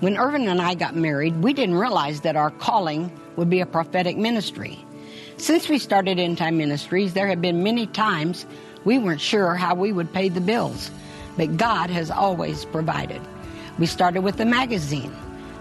[0.00, 3.66] When Irvin and I got married, we didn't realize that our calling would be a
[3.66, 4.78] prophetic ministry.
[5.38, 8.46] Since we started End Time Ministries, there have been many times
[8.84, 10.90] we weren't sure how we would pay the bills,
[11.36, 13.20] but God has always provided.
[13.78, 15.14] We started with the magazine,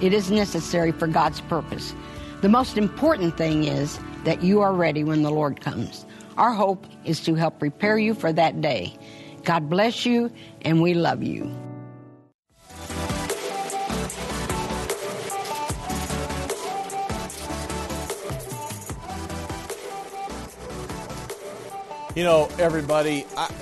[0.00, 1.94] It is necessary for God's purpose.
[2.40, 6.06] The most important thing is that you are ready when the Lord comes.
[6.38, 8.96] Our hope is to help prepare you for that day.
[9.44, 10.32] God bless you,
[10.62, 11.54] and we love you.
[22.16, 23.52] You know, everybody, I,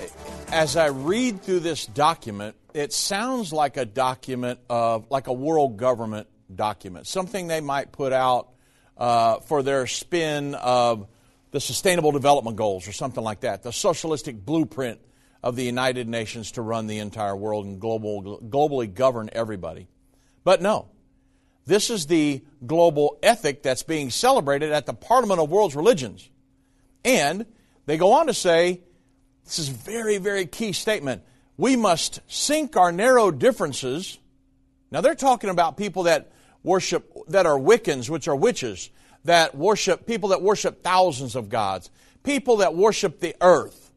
[0.53, 5.77] as I read through this document, it sounds like a document of, like a world
[5.77, 8.51] government document, something they might put out
[8.97, 11.09] uh, for their spin of
[11.51, 15.01] the Sustainable Development Goals or something like that, the socialistic blueprint
[15.43, 19.89] of the United Nations to run the entire world and global, globally govern everybody.
[20.45, 20.89] But no,
[21.67, 26.29] this is the global ethic that's being celebrated at the Parliament of World's Religions.
[27.05, 27.47] And
[27.87, 28.83] they go on to say,
[29.45, 31.23] this is a very, very key statement.
[31.59, 34.19] We must sink our narrow differences.
[34.91, 38.89] Now they're talking about people that worship, that are Wiccans, which are witches,
[39.25, 41.91] that worship, people that worship thousands of gods,
[42.23, 43.93] people that worship the earth.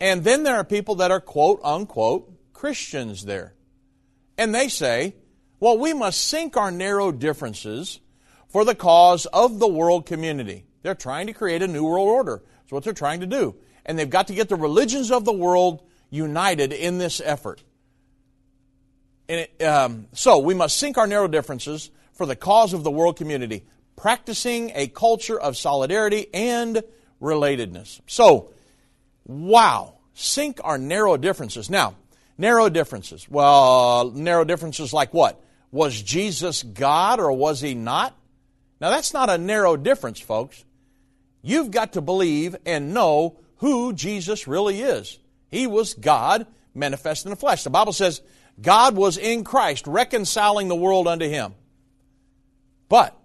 [0.00, 3.54] And then there are people that are quote unquote Christians there.
[4.36, 5.14] And they say,
[5.60, 8.00] well, we must sink our narrow differences
[8.48, 10.64] for the cause of the world community.
[10.82, 12.42] They're trying to create a new world order.
[12.60, 13.56] That's what they're trying to do.
[13.86, 17.62] And they've got to get the religions of the world united in this effort.
[19.28, 23.16] It, um, so we must sink our narrow differences for the cause of the world
[23.16, 23.66] community,
[23.96, 26.82] practicing a culture of solidarity and
[27.20, 28.00] relatedness.
[28.06, 28.50] So,
[29.26, 31.68] wow, sink our narrow differences.
[31.68, 31.96] Now,
[32.38, 33.28] narrow differences.
[33.28, 35.40] Well, narrow differences like what?
[35.70, 38.16] Was Jesus God or was he not?
[38.80, 40.64] Now, that's not a narrow difference, folks.
[41.42, 45.18] You've got to believe and know who Jesus really is.
[45.50, 47.64] He was God manifest in the flesh.
[47.64, 48.20] The Bible says
[48.60, 51.54] God was in Christ reconciling the world unto him.
[52.88, 53.18] But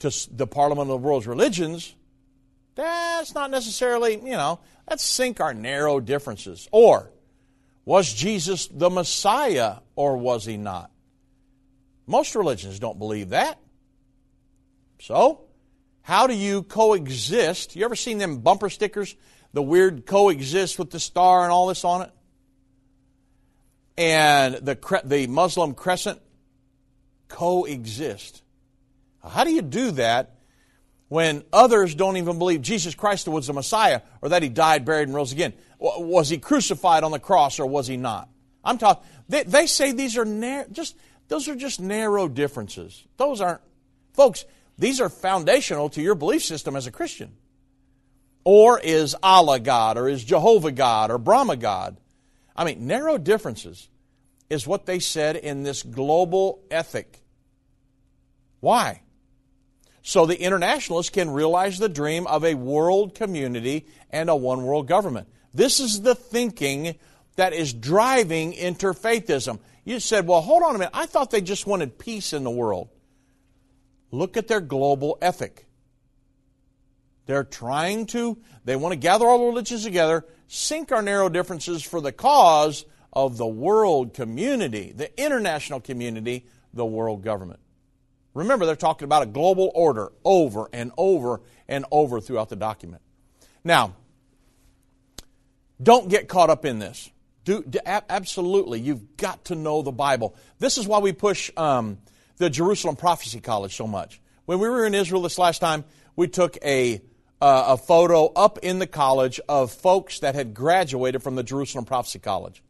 [0.00, 1.94] to the parliament of the world's religions,
[2.74, 6.68] that's not necessarily, you know, let's sink our narrow differences.
[6.72, 7.10] Or,
[7.84, 10.90] was Jesus the Messiah or was he not?
[12.06, 13.58] Most religions don't believe that.
[15.00, 15.42] So,
[16.02, 17.76] how do you coexist?
[17.76, 19.16] You ever seen them bumper stickers?
[19.54, 22.10] The weird coexist with the star and all this on it?
[23.96, 26.20] And the, the Muslim crescent
[27.28, 28.42] coexist.
[29.26, 30.38] How do you do that
[31.08, 35.06] when others don't even believe Jesus Christ was the Messiah or that he died, buried,
[35.06, 35.52] and rose again?
[35.78, 38.28] Was he crucified on the cross or was he not?
[38.64, 40.96] I'm talking, they, they say these are just,
[41.28, 43.04] those are just narrow differences.
[43.18, 43.60] Those aren't,
[44.14, 44.46] folks,
[44.78, 47.36] these are foundational to your belief system as a Christian.
[48.44, 51.96] Or is Allah God, or is Jehovah God, or Brahma God?
[52.54, 53.88] I mean, narrow differences
[54.50, 57.20] is what they said in this global ethic.
[58.60, 59.00] Why?
[60.02, 64.86] So the internationalists can realize the dream of a world community and a one world
[64.86, 65.28] government.
[65.54, 66.96] This is the thinking
[67.36, 69.58] that is driving interfaithism.
[69.84, 70.92] You said, well, hold on a minute.
[70.94, 72.88] I thought they just wanted peace in the world.
[74.10, 75.66] Look at their global ethic.
[77.26, 81.82] They're trying to, they want to gather all the religions together, sink our narrow differences
[81.82, 87.60] for the cause of the world community, the international community, the world government.
[88.34, 93.00] Remember, they're talking about a global order over and over and over throughout the document.
[93.62, 93.94] Now,
[95.82, 97.10] don't get caught up in this.
[97.44, 100.34] Do, do absolutely, you've got to know the Bible.
[100.58, 101.98] This is why we push um,
[102.38, 104.20] the Jerusalem Prophecy College so much.
[104.46, 105.84] When we were in Israel this last time,
[106.16, 107.02] we took a
[107.44, 111.84] uh, a photo up in the college of folks that had graduated from the Jerusalem
[111.84, 112.62] Prophecy College.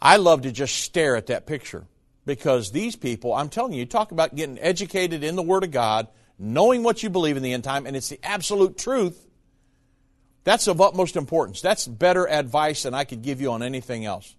[0.00, 1.84] I love to just stare at that picture
[2.24, 5.70] because these people, I'm telling you, you talk about getting educated in the Word of
[5.70, 9.26] God, knowing what you believe in the end time, and it's the absolute truth.
[10.44, 11.60] That's of utmost importance.
[11.60, 14.34] That's better advice than I could give you on anything else.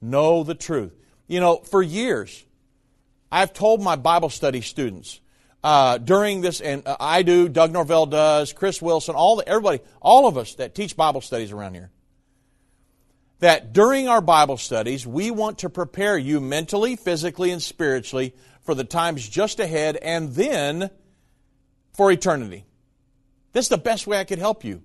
[0.00, 0.94] Know the truth.
[1.26, 2.46] You know, for years,
[3.30, 5.20] I've told my Bible study students
[5.66, 9.80] uh, during this, and uh, I do, Doug Norvell does, Chris Wilson, all the, everybody,
[10.00, 11.90] all of us that teach Bible studies around here,
[13.40, 18.76] that during our Bible studies, we want to prepare you mentally, physically, and spiritually for
[18.76, 20.88] the times just ahead and then
[21.94, 22.64] for eternity.
[23.50, 24.84] This is the best way I could help you.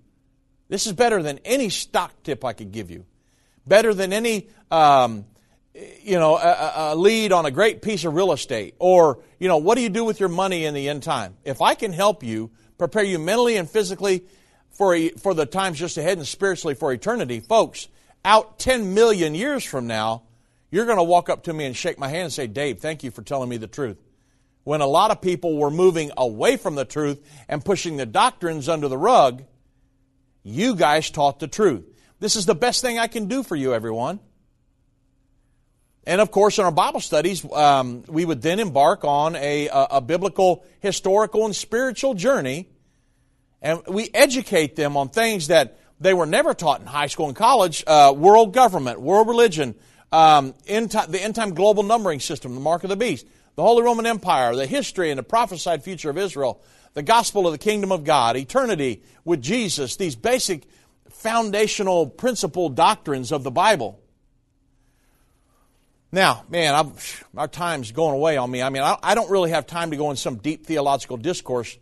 [0.68, 3.06] This is better than any stock tip I could give you.
[3.68, 5.26] Better than any um,
[5.74, 9.58] you know, a, a, lead on a great piece of real estate, or, you know,
[9.58, 11.38] what do you do with your money in the end time?
[11.46, 14.24] If I can help you, prepare you mentally and physically
[14.72, 17.88] for, a, for the times just ahead and spiritually for eternity, folks,
[18.26, 20.24] out 10 million years from now,
[20.72, 23.04] you're going to walk up to me and shake my hand and say, Dave, thank
[23.04, 23.98] you for telling me the truth.
[24.64, 28.70] When a lot of people were moving away from the truth and pushing the doctrines
[28.70, 29.44] under the rug,
[30.44, 31.86] you guys taught the truth.
[32.20, 34.20] This is the best thing I can do for you, everyone.
[36.12, 39.88] And of course, in our Bible studies, um, we would then embark on a, a,
[39.92, 42.68] a, biblical, historical, and spiritual journey.
[43.62, 47.36] And we educate them on things that they were never taught in high school and
[47.36, 49.74] college uh, world government, world religion,
[50.12, 53.26] um, end time, the end time global numbering system, the mark of the beast,
[53.56, 56.62] the Holy Roman Empire, the history and the prophesied future of Israel,
[56.94, 60.68] the gospel of the kingdom of God, eternity with Jesus, these basic
[61.10, 64.01] foundational principle doctrines of the Bible.
[66.12, 68.62] Now, man, I've, our time's going away on me.
[68.62, 71.78] I mean, I, I don't really have time to go in some deep theological discourse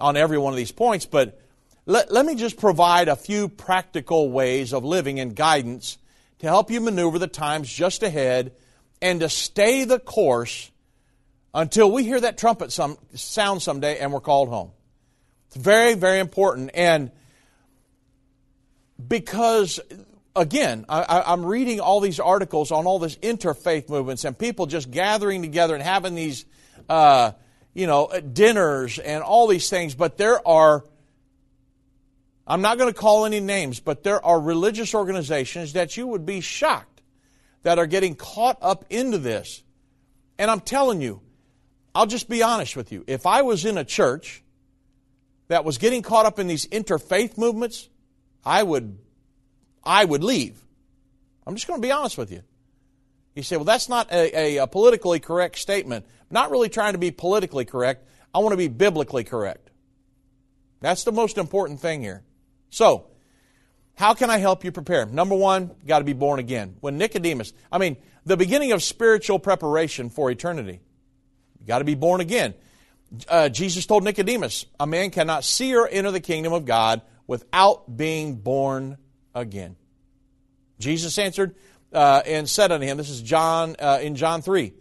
[0.00, 1.40] on every one of these points, but
[1.84, 5.98] let, let me just provide a few practical ways of living and guidance
[6.38, 8.52] to help you maneuver the times just ahead
[9.00, 10.70] and to stay the course
[11.52, 14.70] until we hear that trumpet some, sound someday and we're called home.
[15.48, 16.70] It's very, very important.
[16.74, 17.10] And
[19.06, 19.80] because
[20.34, 24.90] again, I, am reading all these articles on all these interfaith movements and people just
[24.90, 26.44] gathering together and having these,
[26.88, 27.32] uh,
[27.74, 29.94] you know, dinners and all these things.
[29.94, 30.84] But there are,
[32.46, 36.26] I'm not going to call any names, but there are religious organizations that you would
[36.26, 37.02] be shocked
[37.62, 39.62] that are getting caught up into this.
[40.38, 41.20] And I'm telling you,
[41.94, 43.04] I'll just be honest with you.
[43.06, 44.42] If I was in a church
[45.48, 47.88] that was getting caught up in these interfaith movements,
[48.44, 48.98] I would
[49.84, 50.60] I would leave.
[51.46, 52.42] I'm just going to be honest with you.
[53.34, 56.04] You say, well, that's not a, a, a politically correct statement.
[56.06, 58.06] I'm not really trying to be politically correct.
[58.34, 59.70] I want to be biblically correct.
[60.80, 62.24] That's the most important thing here.
[62.70, 63.06] So,
[63.94, 65.06] how can I help you prepare?
[65.06, 66.76] Number one, got to be born again.
[66.80, 70.80] When Nicodemus, I mean, the beginning of spiritual preparation for eternity,
[71.60, 72.54] you got to be born again.
[73.28, 77.96] Uh, Jesus told Nicodemus, a man cannot see or enter the kingdom of God without
[77.96, 78.96] being born
[79.34, 79.76] again.
[80.78, 81.54] Jesus answered
[81.92, 84.72] uh, and said unto him, This is John uh, in John 3.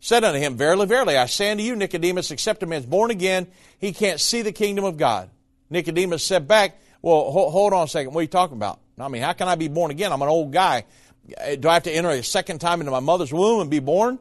[0.00, 3.46] Said unto him, Verily, verily, I say unto you, Nicodemus, except a man's born again,
[3.78, 5.30] he can't see the kingdom of God.
[5.70, 8.12] Nicodemus said back, Well, ho- hold on a second.
[8.12, 8.80] What are you talking about?
[8.98, 10.12] I mean, how can I be born again?
[10.12, 10.84] I'm an old guy.
[11.40, 13.78] Uh, do I have to enter a second time into my mother's womb and be
[13.78, 14.18] born?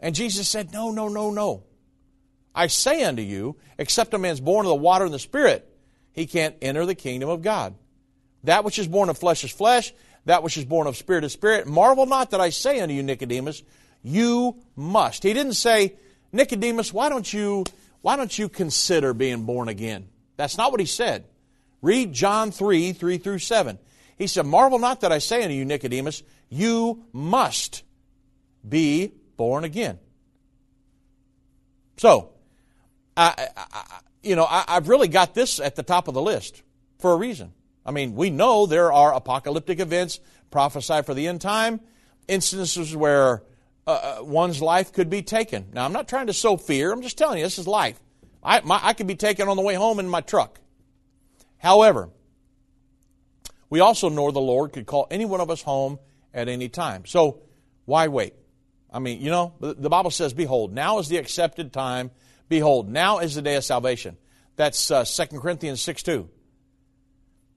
[0.00, 1.64] And Jesus said, No, no, no, no.
[2.54, 5.66] I say unto you, except a man's born of the water and the Spirit,
[6.12, 7.74] he can't enter the kingdom of God.
[8.44, 9.92] That which is born of flesh is flesh,
[10.24, 11.66] that which is born of spirit is spirit.
[11.66, 13.62] Marvel not that I say unto you, Nicodemus,
[14.02, 15.22] you must.
[15.22, 15.96] He didn't say,
[16.32, 17.64] Nicodemus, why don't you
[18.02, 20.08] why don't you consider being born again?
[20.36, 21.24] That's not what he said.
[21.82, 23.78] Read John 3, 3 through 7.
[24.16, 27.82] He said, Marvel not that I say unto you, Nicodemus, you must
[28.66, 29.98] be born again.
[31.96, 32.30] So,
[33.16, 36.62] I, I, you know, I, I've really got this at the top of the list
[36.98, 37.52] for a reason.
[37.84, 40.20] I mean, we know there are apocalyptic events
[40.50, 41.80] prophesied for the end time,
[42.28, 43.42] instances where
[43.86, 45.66] uh, uh, one's life could be taken.
[45.72, 46.92] Now, I'm not trying to sow fear.
[46.92, 47.98] I'm just telling you, this is life.
[48.42, 50.60] I, my, I could be taken on the way home in my truck.
[51.58, 52.10] However,
[53.68, 55.98] we also know the Lord could call any one of us home
[56.32, 57.04] at any time.
[57.06, 57.42] So,
[57.84, 58.34] why wait?
[58.92, 62.10] I mean, you know, the, Bible says, Behold, now is the accepted time.
[62.48, 64.16] Behold, now is the day of salvation.
[64.56, 66.28] That's uh, 2 Corinthians 6 2.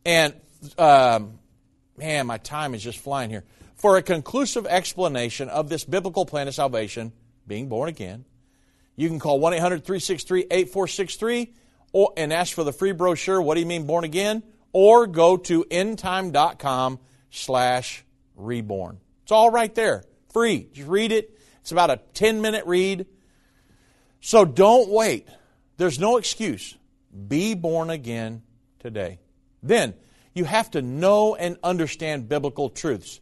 [0.05, 0.33] And,
[0.77, 1.39] um,
[1.97, 3.43] man, my time is just flying here.
[3.75, 7.11] For a conclusive explanation of this biblical plan of salvation,
[7.47, 8.25] being born again,
[8.95, 11.53] you can call 1 800 363 8463
[12.17, 14.43] and ask for the free brochure, What Do You Mean Born Again?
[14.71, 16.99] Or go to endtime.com
[17.29, 18.03] slash
[18.35, 18.99] reborn.
[19.23, 20.03] It's all right there.
[20.31, 20.67] Free.
[20.73, 21.37] Just read it.
[21.61, 23.05] It's about a 10 minute read.
[24.19, 25.27] So don't wait.
[25.77, 26.75] There's no excuse.
[27.27, 28.41] Be born again
[28.79, 29.19] today.
[29.63, 29.93] Then,
[30.33, 33.19] you have to know and understand biblical truths.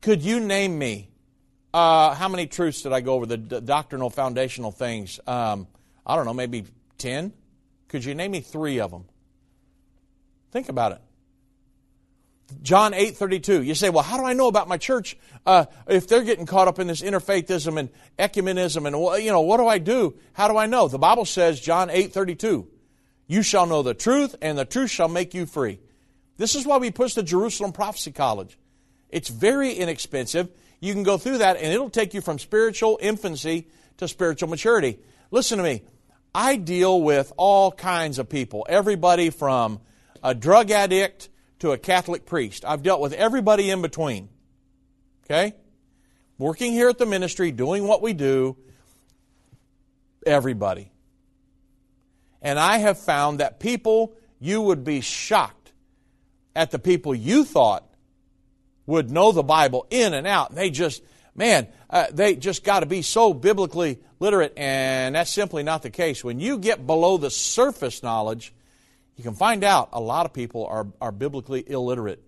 [0.00, 1.08] Could you name me
[1.72, 3.26] uh, how many truths did I go over?
[3.26, 5.18] The, the doctrinal, foundational things.
[5.26, 5.66] Um,
[6.04, 6.64] I don't know, maybe
[6.98, 7.32] 10?
[7.88, 9.04] Could you name me three of them?
[10.50, 11.00] Think about it.
[12.62, 13.62] John 8 32.
[13.62, 15.16] You say, well, how do I know about my church
[15.46, 19.56] uh, if they're getting caught up in this interfaithism and ecumenism and, you know, what
[19.56, 20.14] do I do?
[20.34, 20.88] How do I know?
[20.88, 22.68] The Bible says, John 8 32,
[23.26, 25.78] you shall know the truth, and the truth shall make you free.
[26.36, 28.58] This is why we push the Jerusalem Prophecy College.
[29.10, 30.50] It's very inexpensive.
[30.80, 33.68] You can go through that, and it'll take you from spiritual infancy
[33.98, 34.98] to spiritual maturity.
[35.30, 35.82] Listen to me.
[36.34, 39.80] I deal with all kinds of people, everybody from
[40.22, 42.64] a drug addict to a Catholic priest.
[42.64, 44.28] I've dealt with everybody in between.
[45.24, 45.54] Okay?
[46.38, 48.56] Working here at the ministry, doing what we do,
[50.26, 50.91] everybody.
[52.42, 55.72] And I have found that people, you would be shocked
[56.54, 57.88] at the people you thought
[58.84, 60.54] would know the Bible in and out.
[60.54, 61.02] They just,
[61.36, 65.90] man, uh, they just got to be so biblically literate, and that's simply not the
[65.90, 66.24] case.
[66.24, 68.52] When you get below the surface knowledge,
[69.16, 72.22] you can find out a lot of people are, are biblically illiterate.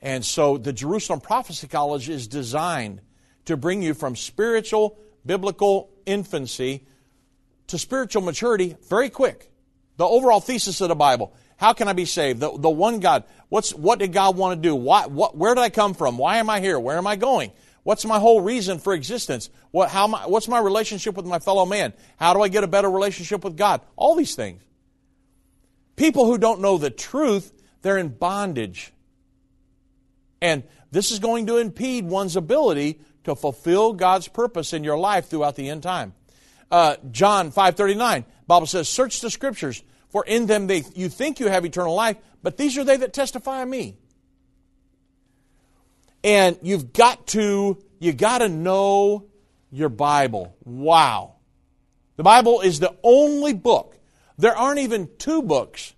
[0.00, 3.02] And so the Jerusalem Prophecy College is designed
[3.44, 6.86] to bring you from spiritual, biblical infancy
[7.70, 9.50] to spiritual maturity very quick.
[9.96, 11.32] The overall thesis of the Bible.
[11.56, 12.40] How can I be saved?
[12.40, 13.24] The, the one God.
[13.48, 14.74] What's, what did God want to do?
[14.74, 16.16] Why, what, where did I come from?
[16.16, 16.78] Why am I here?
[16.78, 17.52] Where am I going?
[17.82, 19.50] What's my whole reason for existence?
[19.70, 21.92] What, how my, what's my relationship with my fellow man?
[22.18, 23.82] How do I get a better relationship with God?
[23.96, 24.62] All these things.
[25.96, 27.52] People who don't know the truth,
[27.82, 28.92] they're in bondage.
[30.40, 35.28] And this is going to impede one's ability to fulfill God's purpose in your life
[35.28, 36.14] throughout the end time
[36.70, 41.48] uh, John 5.39, Bible says, Search the Scriptures, for in them they, you think you
[41.48, 43.96] have eternal life, but these are they that testify of me.
[46.22, 49.26] And you've got to, you got to know
[49.70, 50.54] your Bible.
[50.64, 51.34] Wow.
[52.16, 53.96] The Bible is the only book.
[54.36, 55.94] There aren't even two books.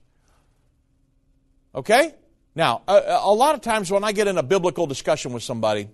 [1.74, 2.14] Okay?
[2.54, 5.88] Now, a, a lot of times when I get in a biblical discussion with somebody,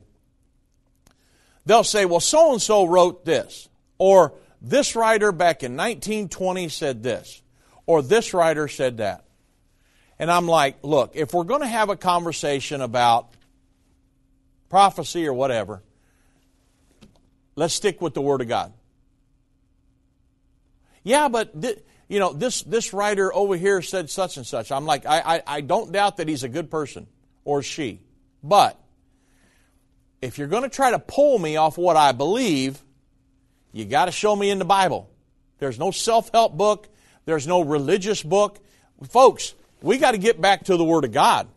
[1.67, 7.03] they'll say, well, so and so wrote this, or this writer back in 1920 said
[7.03, 7.43] this,
[7.87, 9.25] or this writer said that.
[10.19, 13.29] And I'm like, look, if we're going to have a conversation about
[14.69, 15.83] prophecy or whatever,
[17.55, 18.73] let's stick with the Word of God.
[21.05, 21.79] Yeah, but th-
[22.09, 24.73] you know this this writer over here said such and such.
[24.73, 27.07] I'm like, I, I I don't doubt that he's a good person
[27.45, 28.01] or she,
[28.43, 28.79] but
[30.21, 32.83] if you're going to try to pull me off what I believe,
[33.73, 35.11] you got to show me in the Bible.
[35.59, 36.89] There's no self help book.
[37.25, 38.59] There's no religious book.
[39.09, 41.49] Folks, we got to get back to the Word of God.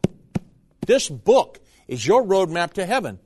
[0.85, 3.19] This book is your roadmap to heaven.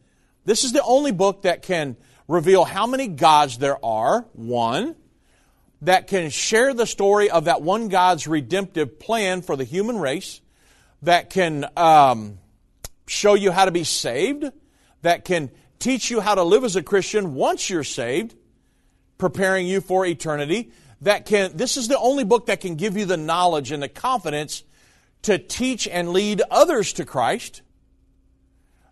[0.45, 4.95] This is the only book that can reveal how many gods there are, one,
[5.81, 10.41] that can share the story of that one God's redemptive plan for the human race,
[11.01, 12.39] that can um,
[13.07, 14.45] show you how to be saved,
[15.01, 18.35] that can teach you how to live as a Christian once you're saved,
[19.17, 20.71] preparing you for eternity.
[21.01, 23.89] That can, this is the only book that can give you the knowledge and the
[23.89, 24.63] confidence
[25.23, 27.61] to teach and lead others to Christ.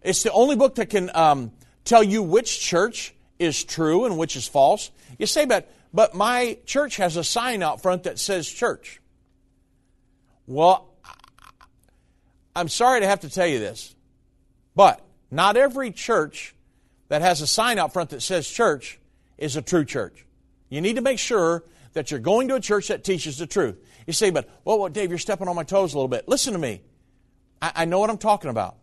[0.02, 1.52] It's the only book that can um,
[1.86, 4.92] tell you which church is true and which is false.
[5.18, 9.00] You say, but, but my church has a sign out front that says church.
[10.46, 10.90] Well,
[12.56, 13.96] I'm sorry to have to tell you this,
[14.76, 15.02] but
[15.32, 16.54] not every church
[17.08, 19.00] that has a sign out front that says church
[19.44, 20.26] is a true church.
[20.70, 21.64] You need to make sure
[21.94, 23.78] that you're going to a church that teaches the truth.
[24.08, 26.28] You say, but, well, well Dave, you're stepping on my toes a little bit.
[26.28, 26.82] Listen to me.
[27.62, 28.78] I, I know what I'm talking about.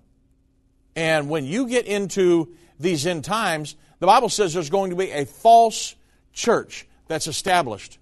[0.94, 5.10] And when you get into these end times, the Bible says there's going to be
[5.10, 5.94] a false
[6.32, 7.98] church that's established.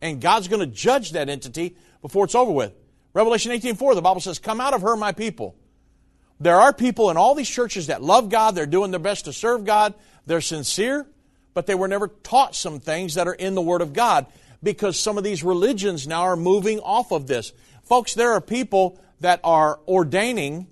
[0.00, 2.72] And God's going to judge that entity before it's over with.
[3.14, 5.56] Revelation 18:4, the Bible says, Come out of her, my people.
[6.40, 9.32] There are people in all these churches that love God, they're doing their best to
[9.32, 9.94] serve God,
[10.26, 11.06] they're sincere,
[11.58, 14.26] but they were never taught some things that are in the Word of God
[14.62, 17.52] because some of these religions now are moving off of this.
[17.82, 20.68] Folks, there are people that are ordaining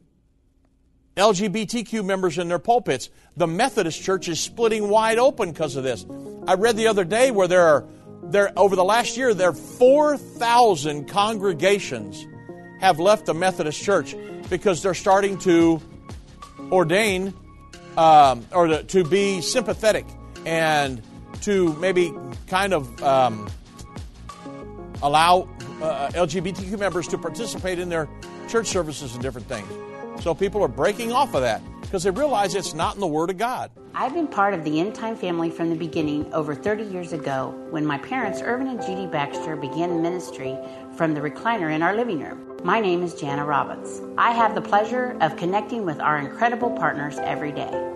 [1.16, 3.10] LGBTQ members in their pulpits.
[3.36, 6.06] The Methodist Church is splitting wide open because of this.
[6.46, 7.84] I read the other day where there are
[8.22, 12.24] there over the last year there are 4,000 congregations
[12.80, 14.14] have left the Methodist Church
[14.48, 15.82] because they're starting to
[16.70, 17.34] ordain
[17.96, 20.06] um, or to, to, be sympathetic
[20.46, 21.02] and
[21.42, 22.14] to maybe
[22.46, 23.50] kind of um,
[25.02, 25.48] allow
[25.82, 28.08] uh, LGBTQ members to participate in their
[28.48, 29.68] church services and different things.
[30.22, 33.28] So people are breaking off of that because they realize it's not in the Word
[33.28, 33.70] of God.
[33.94, 37.54] I've been part of the End Time family from the beginning over 30 years ago
[37.70, 40.56] when my parents, Irvin and Judy Baxter, began ministry
[40.96, 42.58] from the recliner in our living room.
[42.62, 44.00] My name is Jana Robbins.
[44.16, 47.95] I have the pleasure of connecting with our incredible partners every day.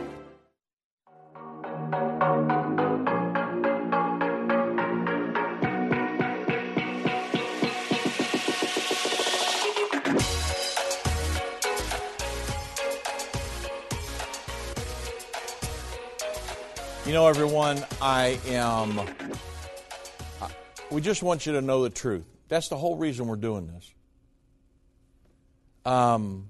[17.31, 18.99] Everyone, I am.
[20.91, 22.25] We just want you to know the truth.
[22.49, 23.93] That's the whole reason we're doing this.
[25.85, 26.49] Um,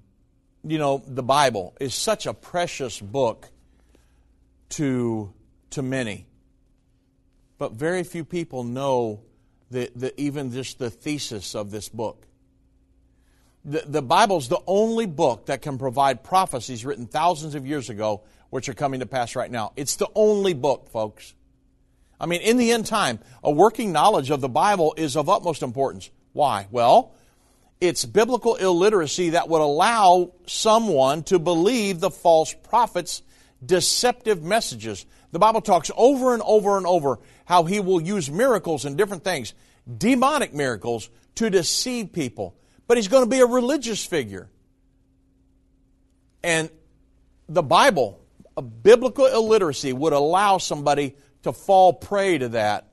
[0.64, 3.48] you know, the Bible is such a precious book
[4.70, 5.32] to
[5.70, 6.26] to many,
[7.60, 9.20] but very few people know
[9.70, 12.26] the, the even just the thesis of this book.
[13.64, 18.24] The, the Bible's the only book that can provide prophecies written thousands of years ago
[18.50, 19.72] which are coming to pass right now.
[19.76, 21.34] It's the only book, folks.
[22.20, 25.64] I mean, in the end time, a working knowledge of the Bible is of utmost
[25.64, 26.12] importance.
[26.34, 26.68] Why?
[26.70, 27.14] Well,
[27.80, 33.24] it's biblical illiteracy that would allow someone to believe the false prophets'
[33.66, 35.06] deceptive messages.
[35.32, 39.24] The Bible talks over and over and over how he will use miracles and different
[39.24, 39.54] things,
[39.98, 42.56] demonic miracles, to deceive people.
[42.92, 44.50] But he's going to be a religious figure.
[46.44, 46.70] And
[47.48, 48.20] the Bible,
[48.58, 52.90] a biblical illiteracy, would allow somebody to fall prey to that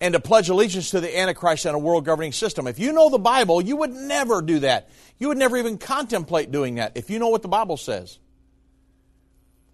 [0.00, 2.66] and to pledge allegiance to the Antichrist and a world governing system.
[2.66, 4.88] If you know the Bible, you would never do that.
[5.18, 8.18] You would never even contemplate doing that if you know what the Bible says.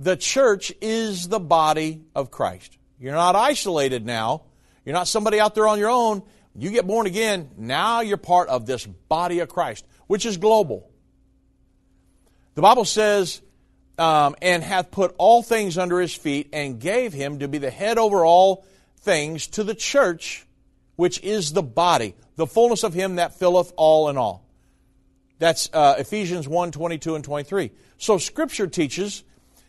[0.00, 2.76] The church is the body of Christ.
[3.00, 4.42] You're not isolated now.
[4.84, 6.22] You're not somebody out there on your own.
[6.54, 10.90] You get born again, now you're part of this body of Christ, which is global.
[12.54, 13.40] The Bible says,
[13.96, 17.70] um, and hath put all things under his feet, and gave him to be the
[17.70, 18.64] head over all
[18.98, 20.46] things to the church,
[20.96, 24.44] which is the body, the fullness of him that filleth all in all.
[25.38, 27.70] That's uh, Ephesians 1 22 and 23.
[27.96, 29.24] So Scripture teaches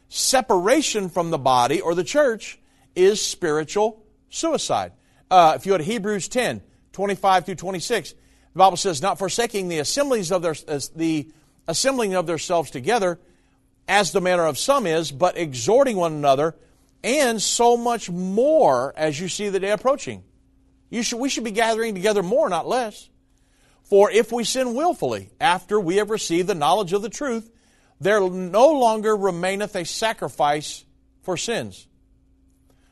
[0.09, 2.59] separation from the body or the church
[2.95, 4.93] is spiritual suicide.
[5.29, 6.61] Uh, if you go to Hebrews 10
[6.91, 8.17] 25 through 26, the
[8.55, 10.55] Bible says, Not forsaking the assemblies of their,
[10.95, 11.31] the
[11.67, 13.19] assembling of themselves together,
[13.87, 16.55] as the manner of some is, but exhorting one another,
[17.03, 20.23] and so much more as you see the day approaching.
[20.91, 23.09] Should, we should be gathering together more, not less.
[23.83, 27.49] For if we sin wilfully, after we have received the knowledge of the truth,
[27.99, 30.85] there no longer remaineth a sacrifice
[31.21, 31.87] for sins.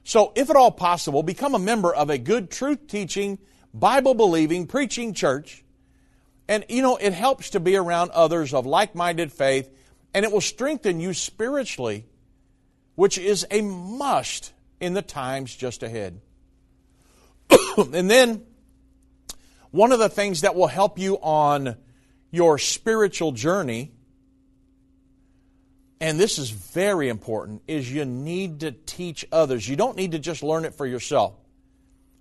[0.04, 3.40] So, if at all possible, become a member of a good truth teaching,
[3.74, 5.64] Bible believing, preaching church.
[6.48, 9.70] And, you know, it helps to be around others of like minded faith,
[10.14, 12.06] and it will strengthen you spiritually,
[12.98, 16.20] which is a must in the times just ahead.
[17.78, 18.44] and then,
[19.70, 21.76] one of the things that will help you on
[22.32, 23.92] your spiritual journey,
[26.02, 29.70] and this is very important, is you need to teach others.
[29.70, 31.36] You don't need to just learn it for yourself.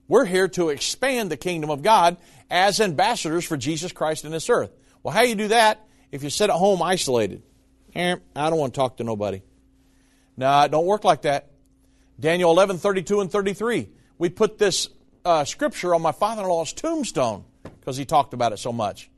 [0.08, 2.18] We're here to expand the kingdom of God
[2.50, 4.72] as ambassadors for Jesus Christ in this earth.
[5.02, 7.42] Well, how do you do that if you sit at home isolated?
[7.94, 9.40] Eh, I don't want to talk to nobody.
[10.36, 11.50] No, it don't work like that.
[12.18, 13.88] Daniel 11, 32 and 33.
[14.18, 14.88] We put this
[15.24, 17.44] uh, scripture on my father-in-law's tombstone
[17.80, 19.10] because he talked about it so much.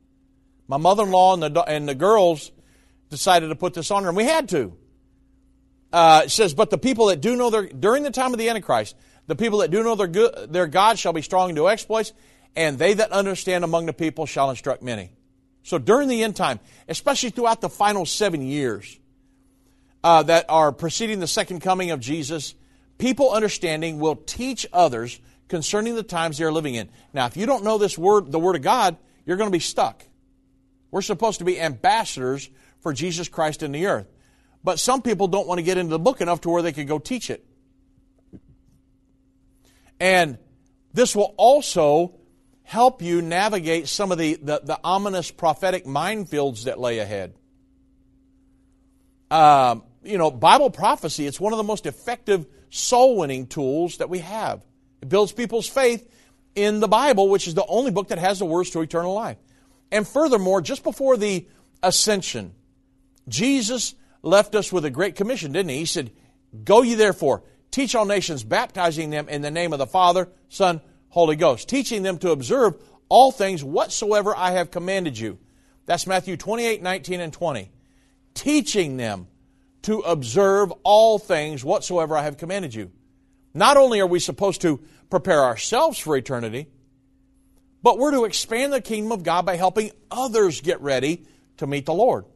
[0.67, 2.51] My mother-in-law and the, and the girls
[3.09, 4.77] decided to put this on her, and we had to.
[5.93, 8.49] Uh, it says, but the people that do know their, during the time of the
[8.49, 8.95] Antichrist,
[9.27, 12.13] the people that do know their, good, their God shall be strong and do exploits,
[12.55, 15.13] and they that understand among the people shall instruct many.
[15.63, 18.99] So during the end time, especially throughout the final seven years
[20.05, 22.55] uh, that are preceding the second coming of Jesus,
[22.99, 26.89] people understanding will teach others concerning the times they're living in.
[27.13, 29.61] Now, if you don't know this word, the Word of God, you're going to be
[29.61, 30.05] stuck.
[30.91, 32.49] We're supposed to be ambassadors
[32.81, 34.07] for Jesus Christ in the earth.
[34.65, 36.89] But some people don't want to get into the book enough to where they could
[36.89, 37.45] go teach it.
[40.01, 40.39] And
[40.93, 42.15] this will also
[42.63, 47.35] help you navigate some of the, the, the ominous prophetic minefields that lay ahead.
[49.31, 54.11] Um, you know, Bible prophecy, it's one of the most effective soul winning tools that
[54.11, 54.65] we have.
[55.03, 56.11] It builds people's faith
[56.55, 59.37] in the Bible, which is the only book that has the words to eternal life.
[59.93, 61.47] And furthermore, just before the
[61.83, 62.55] ascension,
[63.29, 65.79] Jesus left us with a great commission, didn't he?
[65.79, 66.11] He said,
[66.65, 70.81] Go ye therefore, teach all nations, baptizing them in the name of the Father, Son,
[71.11, 72.75] Holy Ghost, teaching them to observe
[73.09, 75.39] all things whatsoever I have commanded you.
[75.87, 77.71] That's Matthew 28, 19, and 20.
[78.35, 79.29] Teaching them
[79.89, 82.93] to observe all things whatsoever I have commanded you.
[83.55, 86.69] Not only are we supposed to prepare ourselves for eternity,
[87.83, 91.25] but we're to expand the kingdom of God by helping others get ready
[91.57, 92.27] to meet the Lord.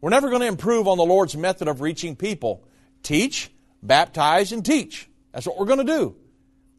[0.00, 2.64] We're never going to improve on the Lord's method of reaching people.
[3.02, 3.50] Teach,
[3.82, 5.10] baptize, and teach.
[5.32, 6.14] That's what we're going to do.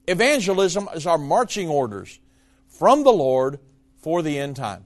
[0.08, 2.22] Evangelism is our marching orders
[2.70, 3.60] from the Lord
[3.98, 4.86] for the end time.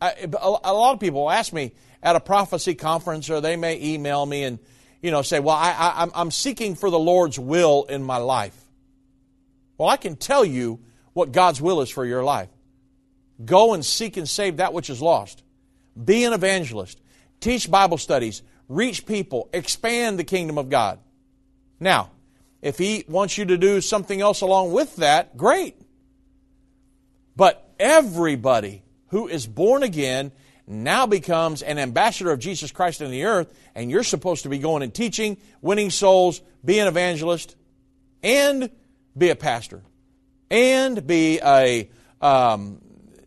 [0.00, 4.44] A lot of people ask me at a prophecy conference, or they may email me
[4.44, 4.58] and
[5.02, 8.56] you know say, "Well, I, I, I'm seeking for the Lord's will in my life."
[9.76, 10.80] Well, I can tell you
[11.12, 12.48] what God's will is for your life.
[13.44, 15.42] Go and seek and save that which is lost.
[16.02, 17.00] Be an evangelist.
[17.40, 18.42] Teach Bible studies.
[18.68, 19.48] Reach people.
[19.52, 20.98] Expand the kingdom of God.
[21.78, 22.10] Now,
[22.60, 25.76] if He wants you to do something else along with that, great.
[27.36, 30.32] But everybody who is born again
[30.68, 34.58] now becomes an ambassador of Jesus Christ in the earth, and you're supposed to be
[34.58, 37.56] going and teaching, winning souls, be an evangelist,
[38.22, 38.70] and
[39.16, 39.82] be a pastor,
[40.50, 41.90] and be a,
[42.20, 42.80] um,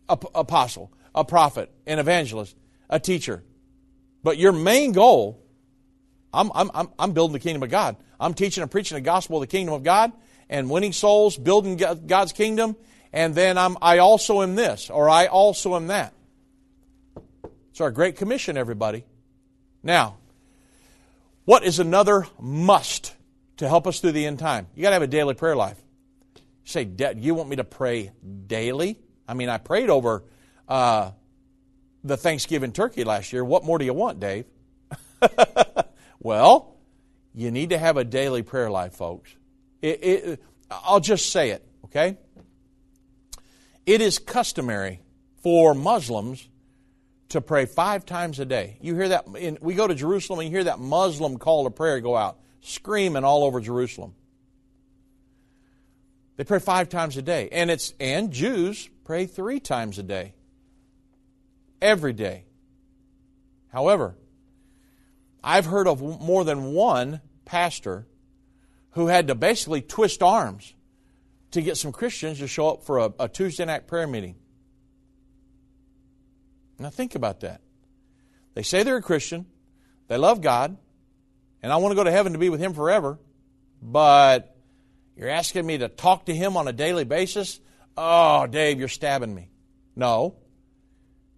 [0.08, 2.56] apostle, a prophet, an evangelist,
[2.88, 3.42] a teacher.
[4.22, 5.42] But your main goal,
[6.32, 7.96] I'm, I'm, I'm building the kingdom of God.
[8.20, 10.12] I'm teaching and preaching the gospel of the kingdom of God
[10.48, 12.76] and winning souls, building God's kingdom,
[13.12, 16.14] and then I'm, I also am this, or I also am that.
[17.82, 19.04] Our Great Commission, everybody.
[19.82, 20.18] Now,
[21.44, 23.14] what is another must
[23.56, 24.68] to help us through the end time?
[24.74, 25.78] You got to have a daily prayer life.
[26.36, 28.12] You say, you want me to pray
[28.46, 29.00] daily?
[29.26, 30.22] I mean, I prayed over
[30.68, 31.10] uh,
[32.04, 33.44] the Thanksgiving turkey last year.
[33.44, 34.44] What more do you want, Dave?
[36.20, 36.76] well,
[37.34, 39.34] you need to have a daily prayer life, folks.
[39.80, 42.16] It, it, I'll just say it, okay?
[43.84, 45.00] It is customary
[45.42, 46.48] for Muslims
[47.32, 48.76] to pray five times a day.
[48.80, 49.26] You hear that?
[49.36, 52.38] In, we go to Jerusalem and you hear that Muslim call to prayer go out,
[52.60, 54.14] screaming all over Jerusalem.
[56.36, 60.34] They pray five times a day, and it's and Jews pray three times a day,
[61.80, 62.44] every day.
[63.68, 64.14] However,
[65.42, 68.06] I've heard of more than one pastor
[68.92, 70.74] who had to basically twist arms
[71.52, 74.36] to get some Christians to show up for a, a Tuesday night prayer meeting.
[76.82, 77.60] Now think about that.
[78.54, 79.46] They say they're a Christian,
[80.08, 80.76] they love God,
[81.62, 83.20] and I want to go to heaven to be with Him forever,
[83.80, 84.56] but
[85.16, 87.60] you're asking me to talk to Him on a daily basis?
[87.96, 89.48] Oh, Dave, you're stabbing me.
[89.94, 90.34] No.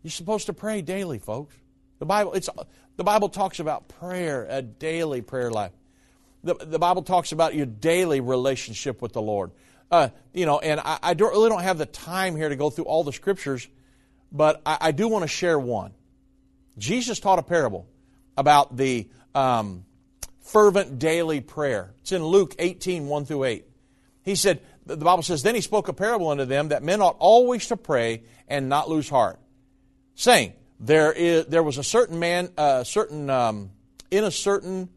[0.02, 1.54] You're supposed to pray daily, folks.
[1.98, 2.48] The Bible, it's,
[2.96, 5.72] the Bible talks about prayer, a daily prayer life.
[6.42, 9.50] The, the Bible talks about your daily relationship with the Lord.
[9.90, 12.70] Uh, you know, and I, I don't, really don't have the time here to go
[12.70, 13.68] through all the scriptures,
[14.34, 15.94] but I, I do want to share one.
[16.76, 17.86] Jesus taught a parable
[18.36, 19.84] about the um,
[20.40, 21.94] fervent daily prayer.
[22.02, 23.64] It's in Luke 18, 1 through 8.
[24.22, 27.16] He said, the Bible says, Then he spoke a parable unto them that men ought
[27.18, 29.38] always to pray and not lose heart,
[30.14, 33.70] saying, There, is, there was a certain man, uh, certain, um,
[34.10, 34.88] in a certain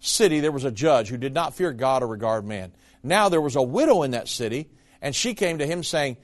[0.00, 2.72] city, there was a judge who did not fear God or regard man.
[3.02, 4.70] Now there was a widow in that city,
[5.00, 6.16] and she came to him saying,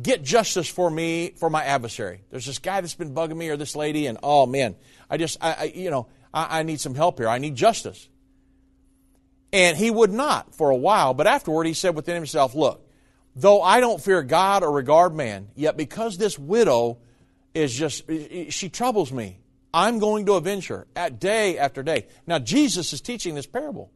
[0.00, 2.22] Get justice for me, for my adversary.
[2.30, 4.74] There's this guy that's been bugging me, or this lady, and oh man,
[5.10, 7.28] I just, I, I you know, I, I need some help here.
[7.28, 8.08] I need justice.
[9.52, 12.88] And he would not for a while, but afterward he said within himself, Look,
[13.36, 16.98] though I don't fear God or regard man, yet because this widow
[17.52, 18.04] is just,
[18.48, 19.40] she troubles me,
[19.74, 22.06] I'm going to avenge her at day after day.
[22.26, 23.90] Now, Jesus is teaching this parable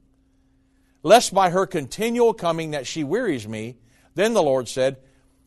[1.07, 3.77] lest by her continual coming that she wearies me.
[4.17, 4.97] Then the Lord said,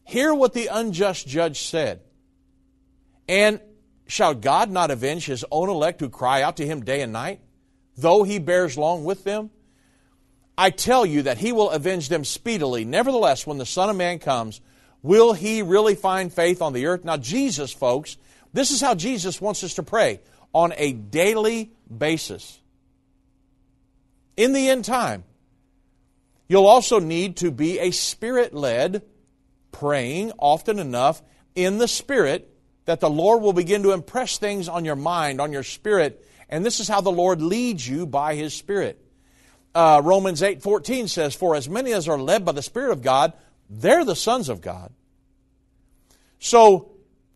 [0.09, 2.01] Hear what the unjust judge said.
[3.27, 3.59] And
[4.07, 7.41] shall God not avenge his own elect who cry out to him day and night,
[7.95, 9.51] though he bears long with them?
[10.57, 12.85] I tell you that he will avenge them speedily.
[12.85, 14.61] Nevertheless, when the Son of Man comes,
[15.03, 17.05] will he really find faith on the earth?
[17.05, 18.17] Now, Jesus, folks,
[18.51, 20.21] this is how Jesus wants us to pray
[20.53, 22.59] on a daily basis.
[24.35, 25.23] In the end time,
[26.49, 29.03] You'll also need to be a spirit led,
[29.71, 31.21] praying often enough
[31.55, 32.53] in the spirit
[32.85, 36.65] that the Lord will begin to impress things on your mind, on your spirit, and
[36.65, 38.99] this is how the Lord leads you by His Spirit.
[39.75, 43.03] Uh, Romans 8 14 says, For as many as are led by the Spirit of
[43.03, 43.33] God,
[43.69, 44.91] they're the sons of God.
[46.39, 46.91] So,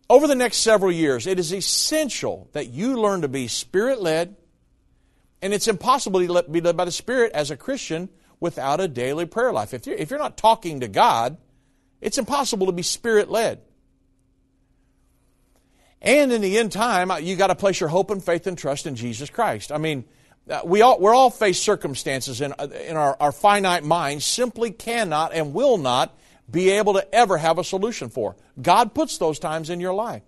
[0.10, 4.36] over the next several years, it is essential that you learn to be spirit led,
[5.42, 8.10] and it's impossible to be led by the Spirit as a Christian
[8.40, 9.74] without a daily prayer life.
[9.74, 11.38] If you're, if you're not talking to God,
[12.04, 13.62] it's impossible to be spirit led.
[16.02, 18.58] And in the end time, uh, you got to place your hope and faith and
[18.58, 19.72] trust in Jesus Christ.
[19.72, 20.04] I mean,
[20.50, 24.72] uh, we all, we're all faced circumstances in, uh, in our, our finite minds simply
[24.72, 26.14] cannot and will not
[26.52, 28.36] be able to ever have a solution for.
[28.62, 30.24] God puts those times in your life.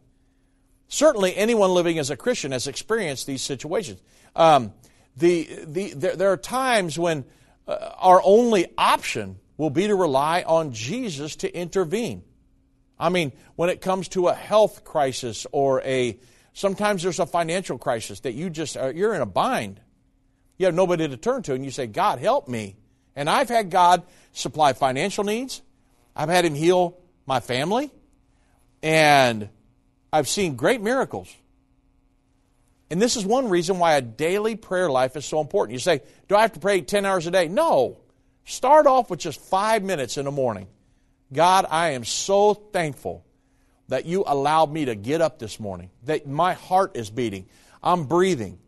[0.88, 3.99] Certainly, anyone living as a Christian has experienced these situations.
[4.34, 4.71] Um,
[5.17, 7.26] the, the, there, there, are times when
[7.67, 12.24] uh, our only option will be to rely on Jesus to intervene.
[12.99, 16.20] I mean, when it comes to a health crisis or a
[16.53, 19.80] sometimes there's a financial crisis that you just are, you're in a bind.
[20.58, 22.78] You have nobody to turn to, and you say, "God, help me."
[23.16, 25.62] And I've had God supply financial needs.
[26.16, 27.91] I've had Him heal my family,
[28.82, 29.49] and
[30.14, 31.34] I've seen great miracles.
[32.89, 35.74] And this is one reason why a daily prayer life is so important.
[35.74, 37.47] You say, Do I have to pray 10 hours a day?
[37.47, 37.97] No.
[38.45, 40.67] Start off with just five minutes in the morning.
[41.33, 43.25] God, I am so thankful
[43.87, 47.47] that you allowed me to get up this morning, that my heart is beating.
[47.83, 48.59] I'm breathing.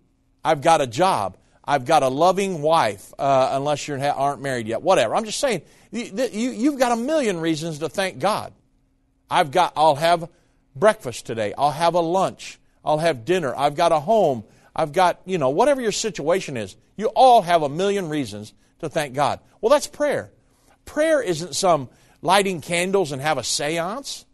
[0.44, 1.38] I've got a job.
[1.64, 4.82] I've got a loving wife, uh, unless you aren't married yet.
[4.82, 5.16] Whatever.
[5.16, 5.62] I'm just saying,
[5.92, 8.54] you, you've got a million reasons to thank God.
[9.30, 10.30] I've got, I'll have
[10.76, 11.54] breakfast today.
[11.58, 12.60] I'll have a lunch.
[12.86, 13.54] I'll have dinner.
[13.56, 14.44] I've got a home.
[14.76, 16.76] I've got, you know, whatever your situation is.
[16.96, 19.40] You all have a million reasons to thank God.
[19.62, 20.32] Well, that's prayer.
[20.86, 21.90] Prayer isn't some
[22.22, 24.26] lighting candles and have a seance.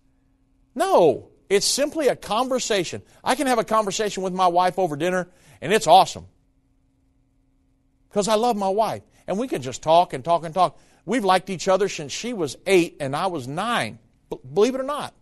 [0.76, 3.02] No, it's simply a conversation.
[3.24, 5.28] I can have a conversation with my wife over dinner,
[5.62, 6.28] and it's awesome.
[8.10, 9.04] Because I love my wife.
[9.28, 10.78] And we can just talk and talk and talk.
[11.06, 14.00] We've liked each other since she was eight and I was nine.
[14.54, 15.14] Believe it or not.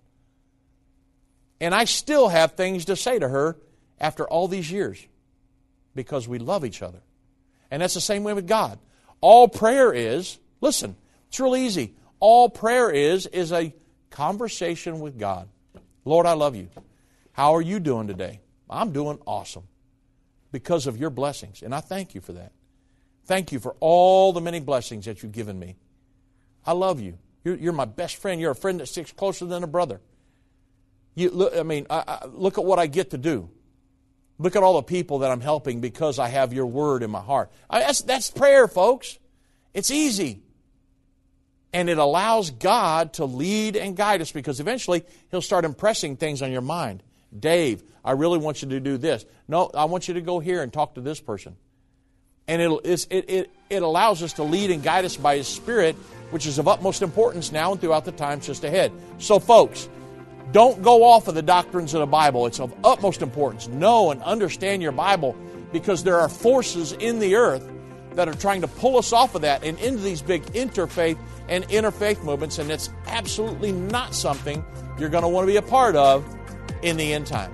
[1.59, 3.57] And I still have things to say to her
[3.99, 5.05] after all these years
[5.95, 7.01] because we love each other.
[7.69, 8.80] And that's the same way with God.
[9.22, 10.95] All prayer is, listen,
[11.30, 11.93] it's real easy.
[12.19, 13.74] All prayer is, is a
[14.09, 15.47] conversation with God.
[16.03, 16.69] Lord, I love you.
[17.32, 18.41] How are you doing today?
[18.69, 19.63] I'm doing awesome
[20.51, 21.61] because of your blessings.
[21.61, 22.51] And I thank you for that.
[23.26, 25.78] Thank you for all the many blessings that you've given me.
[26.65, 27.17] I love you.
[27.43, 28.41] You're, you're my best friend.
[28.41, 30.01] You're a friend that sticks closer than a brother.
[31.15, 33.49] You, look, I mean, I, I, look at what I get to do.
[34.42, 37.22] Look at all the people that I'm helping because I have your word in my
[37.22, 37.52] heart.
[37.70, 39.20] That's, that's prayer, folks.
[39.72, 40.42] It's easy.
[41.72, 46.42] And it allows God to lead and guide us because eventually He'll start impressing things
[46.42, 47.04] on your mind.
[47.38, 49.26] Dave, I really want you to do this.
[49.48, 51.56] No, I want you to go here and talk to this person.
[52.48, 55.96] And it, it, it allows us to lead and guide us by His Spirit,
[56.32, 58.92] which is of utmost importance now and throughout the times just ahead.
[59.20, 59.88] So, folks,
[60.52, 62.45] don't go off of the doctrines of the Bible.
[62.45, 63.68] It's of utmost importance.
[63.68, 65.36] Know and understand your Bible
[65.72, 67.70] because there are forces in the earth
[68.14, 71.68] that are trying to pull us off of that and into these big interfaith and
[71.70, 74.64] interfaith movements, and it's absolutely not something
[74.99, 76.26] you're going to want to be a part of
[76.82, 77.52] in the end time.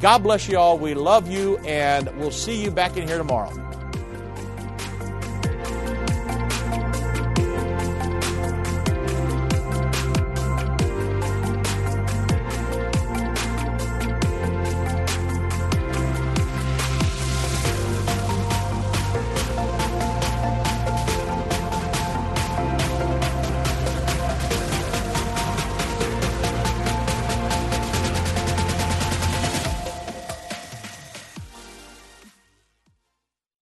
[0.00, 0.78] God bless you all.
[0.78, 3.69] We love you, and we'll see you back in here tomorrow.